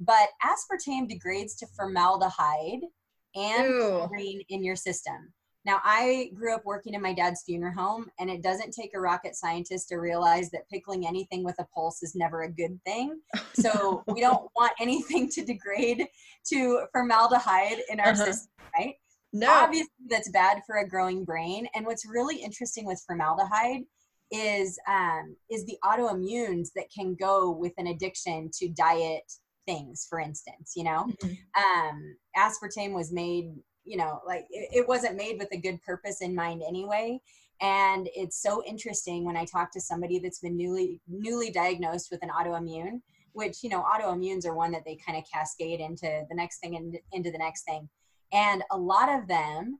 But 0.00 0.28
aspartame 0.42 1.06
degrades 1.08 1.54
to 1.56 1.66
formaldehyde 1.76 2.80
and 3.34 4.08
green 4.08 4.42
in 4.48 4.64
your 4.64 4.76
system. 4.76 5.32
Now, 5.66 5.80
I 5.82 6.30
grew 6.32 6.54
up 6.54 6.64
working 6.64 6.94
in 6.94 7.02
my 7.02 7.12
dad's 7.12 7.42
funeral 7.42 7.74
home, 7.74 8.06
and 8.20 8.30
it 8.30 8.40
doesn't 8.40 8.70
take 8.70 8.92
a 8.94 9.00
rocket 9.00 9.34
scientist 9.34 9.88
to 9.88 9.96
realize 9.96 10.48
that 10.52 10.68
pickling 10.72 11.08
anything 11.08 11.42
with 11.42 11.56
a 11.58 11.66
pulse 11.74 12.04
is 12.04 12.14
never 12.14 12.42
a 12.42 12.52
good 12.52 12.78
thing. 12.84 13.20
So, 13.54 14.04
we 14.06 14.20
don't 14.20 14.50
want 14.54 14.72
anything 14.78 15.30
to 15.30 15.44
degrade 15.44 16.06
to 16.52 16.82
formaldehyde 16.92 17.78
in 17.90 18.00
our 18.00 18.08
uh-huh. 18.08 18.26
system, 18.26 18.52
right? 18.78 18.94
No. 19.32 19.50
Obviously, 19.50 19.90
that's 20.08 20.28
bad 20.28 20.60
for 20.66 20.76
a 20.76 20.88
growing 20.88 21.24
brain. 21.24 21.66
And 21.74 21.86
what's 21.86 22.06
really 22.06 22.36
interesting 22.36 22.84
with 22.84 23.02
formaldehyde 23.06 23.84
is 24.30 24.78
um, 24.88 25.36
is 25.50 25.64
the 25.64 25.78
autoimmunes 25.84 26.68
that 26.76 26.86
can 26.94 27.14
go 27.14 27.50
with 27.50 27.72
an 27.78 27.86
addiction 27.86 28.50
to 28.58 28.68
diet 28.68 29.22
things 29.66 30.06
for 30.08 30.20
instance 30.20 30.72
you 30.76 30.84
know 30.84 31.06
mm-hmm. 31.22 31.88
um, 31.88 32.16
aspartame 32.36 32.92
was 32.92 33.12
made 33.12 33.52
you 33.86 33.96
know 33.96 34.20
like 34.26 34.46
it, 34.50 34.68
it 34.72 34.88
wasn't 34.88 35.16
made 35.16 35.38
with 35.38 35.48
a 35.52 35.56
good 35.56 35.82
purpose 35.82 36.20
in 36.20 36.34
mind 36.34 36.62
anyway. 36.66 37.20
And 37.62 38.06
it's 38.14 38.42
so 38.42 38.62
interesting 38.64 39.24
when 39.24 39.36
i 39.36 39.46
talk 39.46 39.72
to 39.72 39.80
somebody 39.80 40.18
that's 40.18 40.40
been 40.40 40.58
newly 40.58 41.00
newly 41.08 41.50
diagnosed 41.50 42.08
with 42.10 42.22
an 42.22 42.28
autoimmune 42.28 43.00
which 43.36 43.62
you 43.62 43.68
know 43.68 43.82
autoimmunes 43.82 44.46
are 44.46 44.54
one 44.54 44.72
that 44.72 44.82
they 44.86 44.96
kind 45.06 45.18
of 45.18 45.24
cascade 45.30 45.78
into 45.78 46.24
the 46.28 46.34
next 46.34 46.58
thing 46.58 46.74
and 46.74 46.98
into 47.12 47.30
the 47.30 47.38
next 47.38 47.64
thing. 47.64 47.88
And 48.32 48.62
a 48.70 48.76
lot 48.76 49.10
of 49.10 49.28
them 49.28 49.78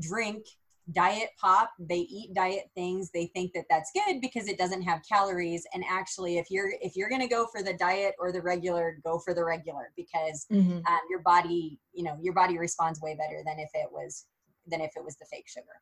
drink 0.00 0.46
diet 0.92 1.30
pop 1.40 1.70
they 1.78 2.00
eat 2.00 2.34
diet 2.34 2.64
things 2.74 3.10
they 3.12 3.26
think 3.26 3.52
that 3.52 3.64
that's 3.70 3.90
good 3.92 4.20
because 4.20 4.48
it 4.48 4.58
doesn't 4.58 4.82
have 4.82 5.00
calories 5.08 5.66
and 5.74 5.84
actually 5.90 6.38
if 6.38 6.50
you're 6.50 6.72
if 6.80 6.96
you're 6.96 7.08
going 7.08 7.20
to 7.20 7.28
go 7.28 7.46
for 7.52 7.62
the 7.62 7.74
diet 7.74 8.14
or 8.18 8.32
the 8.32 8.40
regular 8.40 8.98
go 9.04 9.18
for 9.18 9.34
the 9.34 9.44
regular 9.44 9.92
because 9.96 10.46
mm-hmm. 10.52 10.78
um, 10.78 11.00
your 11.08 11.20
body 11.20 11.78
you 11.92 12.04
know 12.04 12.16
your 12.20 12.34
body 12.34 12.58
responds 12.58 13.00
way 13.00 13.14
better 13.14 13.42
than 13.44 13.58
if 13.58 13.70
it 13.74 13.90
was 13.90 14.26
than 14.66 14.80
if 14.80 14.92
it 14.96 15.04
was 15.04 15.16
the 15.16 15.26
fake 15.30 15.48
sugar 15.48 15.80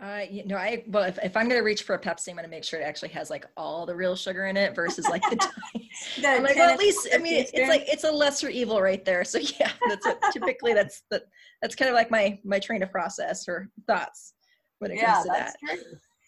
uh, 0.00 0.20
you 0.28 0.44
know, 0.44 0.56
I 0.56 0.84
well, 0.88 1.04
if, 1.04 1.18
if 1.22 1.36
I'm 1.36 1.48
gonna 1.48 1.62
reach 1.62 1.82
for 1.82 1.94
a 1.94 1.98
Pepsi, 1.98 2.28
I'm 2.28 2.36
gonna 2.36 2.48
make 2.48 2.64
sure 2.64 2.78
it 2.78 2.84
actually 2.84 3.08
has 3.10 3.30
like 3.30 3.46
all 3.56 3.86
the 3.86 3.96
real 3.96 4.14
sugar 4.14 4.46
in 4.46 4.56
it 4.56 4.74
versus 4.74 5.08
like 5.08 5.22
the. 5.22 5.36
the 6.20 6.28
I'm 6.28 6.42
like, 6.42 6.56
well, 6.56 6.68
at 6.68 6.78
least 6.78 7.08
I 7.14 7.18
mean, 7.18 7.46
it's 7.52 7.68
like 7.68 7.84
it's 7.88 8.04
a 8.04 8.10
lesser 8.10 8.50
evil 8.50 8.82
right 8.82 9.02
there. 9.06 9.24
So 9.24 9.38
yeah, 9.60 9.72
that's 9.88 10.04
what, 10.04 10.22
typically 10.32 10.74
that's 10.74 11.02
the 11.10 11.22
that's 11.62 11.74
kind 11.74 11.88
of 11.88 11.94
like 11.94 12.10
my 12.10 12.38
my 12.44 12.58
train 12.58 12.82
of 12.82 12.90
process 12.90 13.48
or 13.48 13.70
thoughts 13.86 14.34
when 14.80 14.90
it 14.90 14.98
yeah, 14.98 15.14
comes 15.14 15.24
to 15.24 15.32
that. 15.32 15.56
True. 15.64 15.78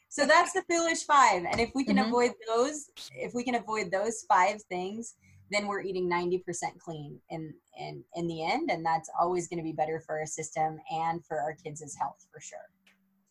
So 0.08 0.24
that's 0.24 0.54
the 0.54 0.62
foolish 0.62 1.04
five, 1.04 1.44
and 1.44 1.60
if 1.60 1.70
we 1.74 1.84
can 1.84 1.96
mm-hmm. 1.96 2.08
avoid 2.08 2.32
those, 2.48 2.90
if 3.14 3.34
we 3.34 3.44
can 3.44 3.56
avoid 3.56 3.90
those 3.90 4.24
five 4.26 4.62
things, 4.70 5.16
then 5.50 5.66
we're 5.66 5.82
eating 5.82 6.10
90% 6.10 6.42
clean 6.78 7.18
in 7.28 7.52
in 7.78 8.02
in 8.14 8.26
the 8.26 8.44
end, 8.44 8.70
and 8.70 8.84
that's 8.84 9.10
always 9.20 9.46
going 9.46 9.58
to 9.58 9.62
be 9.62 9.72
better 9.72 10.00
for 10.00 10.18
our 10.18 10.26
system 10.26 10.78
and 10.90 11.22
for 11.26 11.38
our 11.38 11.54
kids' 11.54 11.94
health 11.94 12.26
for 12.32 12.40
sure. 12.40 12.67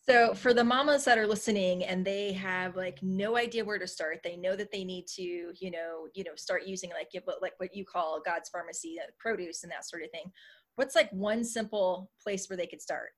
So 0.10 0.34
for 0.34 0.54
the 0.54 0.64
mamas 0.64 1.04
that 1.04 1.18
are 1.18 1.28
listening 1.28 1.84
and 1.84 2.06
they 2.06 2.32
have 2.34 2.78
like 2.78 3.00
no 3.04 3.36
idea 3.36 3.66
where 3.66 3.78
to 3.78 3.88
start, 3.88 4.20
they 4.24 4.38
know 4.38 4.56
that 4.56 4.72
they 4.72 4.86
need 4.86 5.06
to, 5.16 5.22
you 5.22 5.70
know, 5.70 6.08
you 6.14 6.24
know, 6.24 6.36
start 6.36 6.66
using 6.66 6.92
like 6.92 7.10
like 7.42 7.54
what 7.58 7.76
you 7.76 7.84
call 7.84 8.22
God's 8.26 8.50
pharmacy, 8.50 8.96
uh, 9.02 9.12
produce 9.20 9.64
and 9.64 9.72
that 9.72 9.86
sort 9.86 10.04
of 10.04 10.12
thing. 10.12 10.32
What's 10.76 10.96
like 10.96 11.12
one 11.12 11.44
simple 11.44 12.10
place 12.24 12.50
where 12.50 12.56
they 12.56 12.68
could 12.68 12.82
start? 12.82 13.10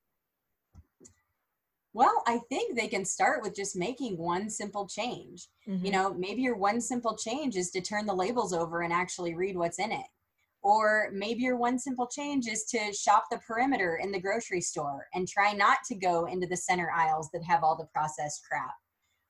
Well, 1.93 2.23
I 2.25 2.39
think 2.49 2.75
they 2.75 2.87
can 2.87 3.05
start 3.05 3.43
with 3.43 3.55
just 3.55 3.75
making 3.75 4.17
one 4.17 4.49
simple 4.49 4.87
change. 4.87 5.47
Mm-hmm. 5.67 5.85
You 5.85 5.91
know, 5.91 6.13
maybe 6.13 6.41
your 6.41 6.57
one 6.57 6.81
simple 6.81 7.15
change 7.15 7.55
is 7.55 7.69
to 7.71 7.81
turn 7.81 8.07
the 8.07 8.13
labels 8.13 8.53
over 8.53 8.81
and 8.81 8.93
actually 8.93 9.35
read 9.35 9.57
what's 9.57 9.79
in 9.79 9.91
it. 9.91 10.05
Or 10.61 11.09
maybe 11.13 11.43
your 11.43 11.55
one 11.55 11.79
simple 11.79 12.07
change 12.07 12.47
is 12.47 12.65
to 12.65 12.91
shop 12.91 13.25
the 13.31 13.39
perimeter 13.39 13.99
in 14.03 14.11
the 14.11 14.19
grocery 14.19 14.61
store 14.61 15.07
and 15.13 15.27
try 15.27 15.53
not 15.53 15.77
to 15.87 15.95
go 15.95 16.25
into 16.25 16.47
the 16.47 16.57
center 16.57 16.91
aisles 16.91 17.29
that 17.33 17.43
have 17.43 17.63
all 17.63 17.77
the 17.77 17.87
processed 17.93 18.41
crap. 18.49 18.73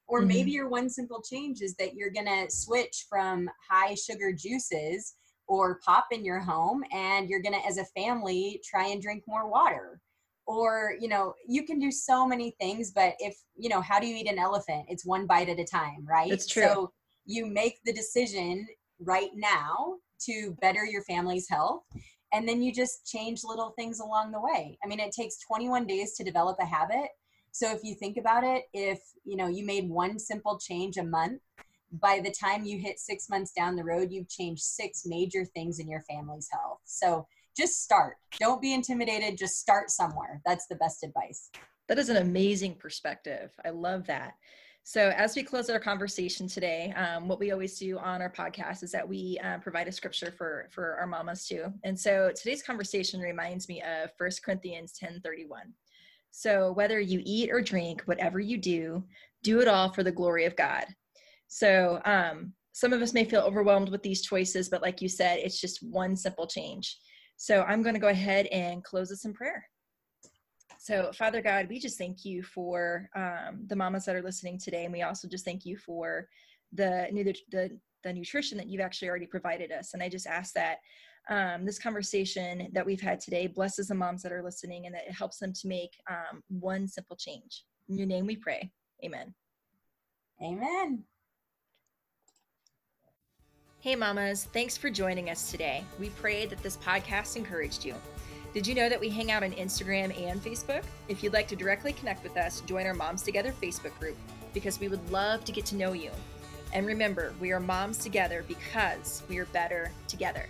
Or 0.08 0.20
mm-hmm. 0.20 0.28
maybe 0.28 0.52
your 0.52 0.70
one 0.70 0.90
simple 0.90 1.22
change 1.22 1.62
is 1.62 1.76
that 1.76 1.94
you're 1.94 2.10
to 2.10 2.48
switch 2.50 3.06
from 3.08 3.48
high 3.70 3.94
sugar 3.94 4.34
juices 4.34 5.16
or 5.48 5.80
pop 5.86 6.08
in 6.12 6.26
your 6.26 6.40
home 6.40 6.84
and 6.92 7.30
you're 7.30 7.42
to, 7.54 7.68
as 7.68 7.78
a 7.78 7.86
family, 7.86 8.60
try 8.68 8.88
and 8.88 9.02
drink 9.02 9.24
more 9.28 9.48
water. 9.48 10.02
Or, 10.48 10.96
you 11.00 11.08
know, 11.08 11.36
you 11.48 11.64
can 11.64 11.78
do 11.78 11.92
so 11.92 12.26
many 12.26 12.56
things, 12.60 12.90
but 12.90 13.14
if, 13.20 13.38
you 13.56 13.70
know, 13.70 13.82
how 13.82 14.00
do 14.00 14.08
you 14.08 14.16
eat 14.16 14.28
an 14.28 14.40
elephant? 14.40 14.86
It's 14.88 15.06
one 15.06 15.28
bite 15.28 15.48
at 15.48 15.60
a 15.60 15.64
time, 15.64 16.04
right? 16.10 16.32
It's 16.32 16.48
true. 16.48 16.64
So 16.64 16.92
you 17.26 17.46
make 17.46 17.80
the 17.86 17.94
decision 17.94 18.68
right 19.00 19.30
now 19.36 19.96
to 20.26 20.56
better 20.62 20.86
your 20.86 21.04
family's 21.04 21.50
health. 21.50 21.84
And 22.32 22.48
then 22.48 22.62
you 22.62 22.74
just 22.74 23.08
change 23.08 23.42
little 23.44 23.72
things 23.72 24.00
along 24.00 24.32
the 24.32 24.42
way. 24.42 24.78
I 24.84 24.88
mean 24.88 25.00
it 25.00 25.12
takes 25.12 25.40
21 25.40 25.88
days 25.88 26.14
to 26.16 26.24
develop 26.24 26.58
a 26.60 26.66
habit. 26.66 27.10
So 27.52 27.72
if 27.72 27.84
you 27.84 27.96
think 27.96 28.18
about 28.18 28.44
it 28.44 28.66
if 28.74 29.00
you 29.24 29.36
know 29.36 29.48
you 29.48 29.66
made 29.66 29.90
one 29.90 30.20
simple 30.20 30.60
change 30.60 30.98
a 30.98 31.04
month 31.04 31.42
by 31.92 32.22
the 32.24 32.32
time 32.32 32.66
you 32.66 32.78
hit 32.78 33.00
six 33.00 33.30
months 33.30 33.52
down 33.52 33.76
the 33.76 33.84
road 33.84 34.12
you've 34.12 34.30
changed 34.30 34.62
six 34.62 35.04
major 35.06 35.44
things 35.44 35.80
in 35.80 35.90
your 35.90 36.02
family's 36.02 36.50
health. 36.52 36.80
So 36.84 37.26
just 37.58 37.84
start. 37.84 38.18
Don't 38.40 38.62
be 38.62 38.74
intimidated. 38.74 39.38
Just 39.38 39.60
start 39.60 39.90
somewhere. 39.90 40.42
That's 40.46 40.68
the 40.68 40.76
best 40.76 41.04
advice. 41.04 41.50
That 41.88 41.98
is 41.98 42.10
an 42.10 42.18
amazing 42.18 42.76
perspective. 42.76 43.52
I 43.66 43.72
love 43.72 44.06
that 44.08 44.36
so, 44.90 45.14
as 45.16 45.36
we 45.36 45.44
close 45.44 45.70
our 45.70 45.80
conversation 45.80 46.48
today, 46.48 46.92
um, 46.98 47.28
what 47.28 47.40
we 47.40 47.52
always 47.52 47.78
do 47.78 48.00
on 48.00 48.24
our 48.24 48.34
podcast 48.34 48.82
is 48.82 48.92
that 48.92 49.08
we 49.08 49.40
uh, 49.44 49.60
provide 49.60 49.88
a 49.88 49.92
scripture 49.92 50.34
for 50.36 50.68
for 50.72 50.96
our 50.96 51.06
mamas 51.06 51.46
too. 51.46 51.66
And 51.84 51.98
so, 52.00 52.32
today's 52.36 52.64
conversation 52.64 53.22
reminds 53.22 53.70
me 53.70 53.84
of 53.84 54.10
First 54.18 54.44
Corinthians 54.44 54.94
ten 54.94 55.22
thirty 55.24 55.46
one. 55.46 55.76
So, 56.32 56.72
whether 56.72 57.00
you 57.00 57.22
eat 57.24 57.52
or 57.52 57.62
drink, 57.62 58.02
whatever 58.06 58.40
you 58.40 58.58
do, 58.58 59.04
do 59.44 59.60
it 59.60 59.68
all 59.68 59.94
for 59.94 60.02
the 60.02 60.12
glory 60.12 60.46
of 60.46 60.56
God. 60.56 60.86
So, 61.50 62.02
um, 62.04 62.54
some 62.72 62.92
of 62.92 63.04
us 63.04 63.14
may 63.14 63.26
feel 63.26 63.42
overwhelmed 63.42 63.90
with 63.90 64.02
these 64.02 64.24
choices, 64.24 64.70
but 64.70 64.82
like 64.82 65.04
you 65.04 65.08
said, 65.08 65.38
it's 65.38 65.62
just 65.62 65.84
one 65.84 66.16
simple 66.16 66.48
change. 66.48 66.98
So, 67.38 67.62
I'm 67.62 67.84
going 67.84 67.94
to 67.94 68.02
go 68.02 68.08
ahead 68.08 68.48
and 68.48 68.84
close 68.84 69.10
this 69.10 69.26
in 69.26 69.36
prayer. 69.36 69.69
So, 70.82 71.12
Father 71.12 71.42
God, 71.42 71.68
we 71.70 71.78
just 71.78 71.98
thank 71.98 72.24
you 72.24 72.42
for 72.42 73.10
um, 73.14 73.66
the 73.68 73.76
mamas 73.76 74.06
that 74.06 74.16
are 74.16 74.22
listening 74.22 74.58
today, 74.58 74.86
and 74.86 74.94
we 74.94 75.02
also 75.02 75.28
just 75.28 75.44
thank 75.44 75.66
you 75.66 75.78
for 75.78 76.28
the, 76.72 77.10
the 77.52 77.78
the 78.06 78.14
nutrition 78.14 78.58
that 78.58 78.68
you've 78.68 78.80
actually 78.80 79.10
already 79.10 79.26
provided 79.26 79.74
us. 79.74 79.94
And 79.94 80.02
I 80.02 80.08
just 80.08 80.26
ask 80.26 80.54
that 80.54 80.78
um, 81.30 81.66
this 81.66 81.78
conversation 81.78 82.70
that 82.72 82.86
we've 82.86 83.02
had 83.02 83.20
today 83.20 83.46
blesses 83.46 83.90
the 83.90 83.96
moms 83.96 84.24
that 84.24 84.32
are 84.32 84.42
listening, 84.42 84.86
and 84.86 84.96
that 84.96 85.06
it 85.06 85.12
helps 85.12 85.38
them 85.38 85.52
to 85.52 85.68
make 85.68 85.92
um, 86.10 86.42
one 86.48 86.88
simple 86.88 87.18
change. 87.18 87.66
In 87.90 87.98
your 87.98 88.08
name 88.08 88.26
we 88.26 88.38
pray. 88.38 88.72
Amen. 89.04 89.36
Amen. 90.42 91.04
Hey, 93.82 93.98
mamas, 93.98 94.46
thanks 94.46 94.78
for 94.78 94.90
joining 94.90 95.30
us 95.30 95.52
today. 95.52 95.84
We 96.00 96.10
pray 96.12 96.46
that 96.46 96.64
this 96.64 96.78
podcast 96.78 97.36
encouraged 97.36 97.84
you. 97.84 97.96
Did 98.52 98.66
you 98.66 98.74
know 98.74 98.90
that 98.90 99.00
we 99.00 99.10
hang 99.10 99.30
out 99.32 99.44
on 99.44 99.52
Instagram 99.52 100.06
and 100.20 100.44
Facebook? 100.44 100.84
If 101.08 101.22
you'd 101.22 101.34
like 101.34 101.48
to 101.50 101.56
directly 101.56 101.94
connect 101.94 102.24
with 102.24 102.36
us, 102.36 102.62
join 102.62 102.88
our 102.88 102.96
Moms 102.96 103.22
Together 103.22 103.54
Facebook 103.62 103.98
group 104.00 104.18
because 104.56 104.80
we 104.80 104.88
would 104.88 105.12
love 105.12 105.46
to 105.46 105.52
get 105.52 105.68
to 105.68 105.76
know 105.76 105.94
you. 105.94 106.10
And 106.74 106.88
remember, 106.88 107.34
we 107.40 107.52
are 107.52 107.60
moms 107.60 108.00
together 108.00 108.44
because 108.48 109.22
we 109.30 109.38
are 109.38 109.46
better 109.46 109.92
together. 110.08 110.48